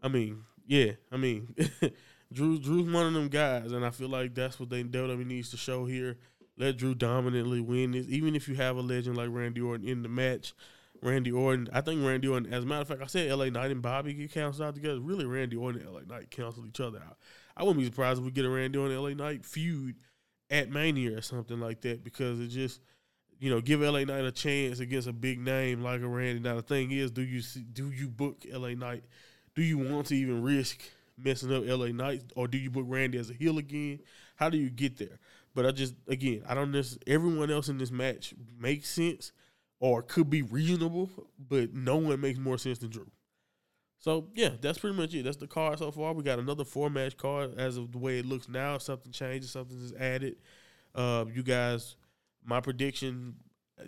[0.02, 1.54] I mean, yeah, I mean,
[2.32, 5.50] Drew Drew's one of them guys, and I feel like that's what they WWE needs
[5.50, 6.18] to show here.
[6.58, 10.02] Let Drew dominantly win this, even if you have a legend like Randy Orton in
[10.02, 10.52] the match.
[11.02, 12.52] Randy Orton, I think Randy Orton.
[12.52, 15.00] As a matter of fact, I said LA Knight and Bobby get canceled out together.
[15.00, 17.16] Really, Randy Orton and LA Knight cancel each other out.
[17.56, 19.96] I wouldn't be surprised if we get a Randy Orton LA Knight feud
[20.48, 22.80] at Mania or something like that because it just,
[23.40, 26.40] you know, give LA Knight a chance against a big name like a Randy.
[26.40, 29.04] Now the thing is, do you see, do you book LA Knight?
[29.54, 30.80] Do you want to even risk
[31.18, 34.00] messing up LA Knight, or do you book Randy as a heel again?
[34.36, 35.18] How do you get there?
[35.54, 37.04] But I just again, I don't necessarily.
[37.06, 39.32] Everyone else in this match makes sense
[39.80, 43.10] or could be reasonable, but no one makes more sense than Drew.
[43.98, 45.24] So yeah, that's pretty much it.
[45.24, 46.12] That's the card so far.
[46.12, 48.78] We got another four match card as of the way it looks now.
[48.78, 50.36] Something changes, something is added.
[50.94, 51.96] Uh, you guys,
[52.44, 53.36] my prediction,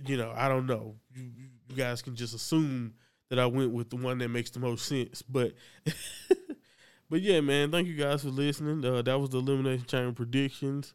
[0.07, 0.95] you know, I don't know.
[1.15, 1.31] You,
[1.69, 2.95] you guys can just assume
[3.31, 5.23] that I went with the one that makes the most sense.
[5.23, 5.55] But
[7.11, 8.85] but yeah, man, thank you guys for listening.
[8.85, 10.95] Uh, that was the Elimination Chamber predictions.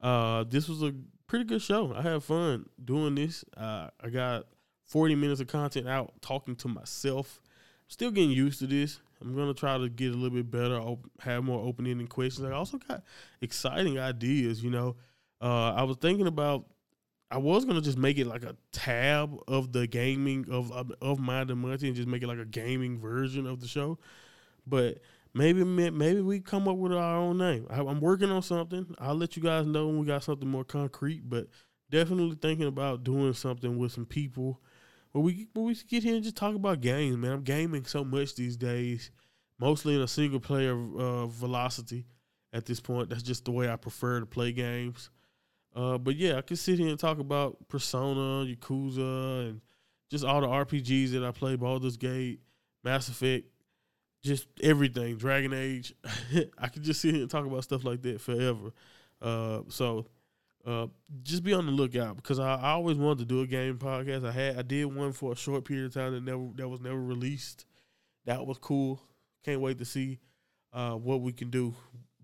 [0.00, 0.94] Uh, this was a
[1.26, 1.94] pretty good show.
[1.94, 3.44] I had fun doing this.
[3.56, 4.44] Uh, I got
[4.86, 7.40] 40 minutes of content out talking to myself
[7.92, 9.00] still getting used to this.
[9.20, 10.80] I'm gonna try to get a little bit better,
[11.20, 12.46] have more open ended questions.
[12.46, 13.02] I also got
[13.40, 14.64] exciting ideas.
[14.64, 14.96] You know,
[15.40, 16.66] uh, I was thinking about.
[17.32, 21.20] I was gonna just make it like a tab of the gaming of of, and
[21.58, 23.98] Money and just make it like a gaming version of the show,
[24.66, 24.98] but
[25.34, 27.66] maybe maybe we come up with our own name.
[27.70, 28.94] I, am working on something.
[28.98, 31.22] I'll let you guys know when we got something more concrete.
[31.28, 31.48] But
[31.90, 34.60] definitely thinking about doing something with some people
[35.12, 37.32] but we but we get here and just talk about games, man.
[37.32, 39.10] I'm gaming so much these days,
[39.58, 42.06] mostly in a single player uh, velocity.
[42.54, 45.10] At this point, that's just the way I prefer to play games.
[45.74, 49.60] Uh, but yeah, I can sit here and talk about Persona, Yakuza, and
[50.10, 52.40] just all the RPGs that I play, Baldur's Gate,
[52.84, 53.46] Mass Effect,
[54.22, 55.94] just everything, Dragon Age.
[56.58, 58.72] I could just sit here and talk about stuff like that forever.
[59.20, 60.06] Uh, so
[60.66, 60.86] uh,
[61.22, 64.26] just be on the lookout because I, I, always wanted to do a game podcast.
[64.26, 66.80] I had I did one for a short period of time that never that was
[66.80, 67.66] never released.
[68.26, 69.02] That was cool.
[69.44, 70.20] Can't wait to see
[70.72, 71.74] uh, what we can do.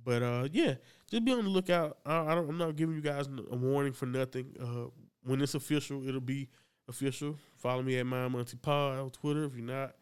[0.05, 0.75] But uh, yeah,
[1.11, 1.99] just be on the lookout.
[2.05, 4.55] I, I don't, I'm not giving you guys a warning for nothing.
[4.61, 4.91] Uh,
[5.23, 6.49] when it's official, it'll be
[6.89, 7.37] official.
[7.57, 9.95] Follow me at My Monty Pod on Twitter if you're not.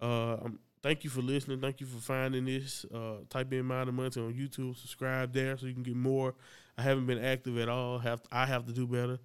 [0.00, 1.60] Uh, I'm thank you for listening.
[1.60, 2.84] Thank you for finding this.
[2.92, 4.76] Uh, type in Mind Monty on YouTube.
[4.76, 6.34] Subscribe there so you can get more.
[6.76, 7.98] I haven't been active at all.
[7.98, 9.18] Have I have to do better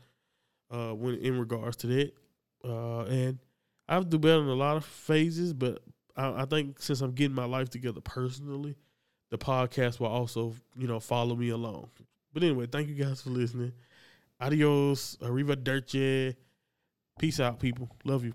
[0.71, 2.13] uh, when in regards to that,
[2.65, 3.39] uh, and
[3.87, 5.53] I have to do better in a lot of phases.
[5.53, 5.83] But
[6.15, 8.75] I, I think since I'm getting my life together personally,
[9.33, 11.89] the podcast will also you know follow me along.
[12.33, 13.73] But anyway, thank you guys for listening.
[14.39, 16.35] Adios, arrivederci.
[17.17, 17.89] Peace out, people.
[18.05, 18.33] Love you.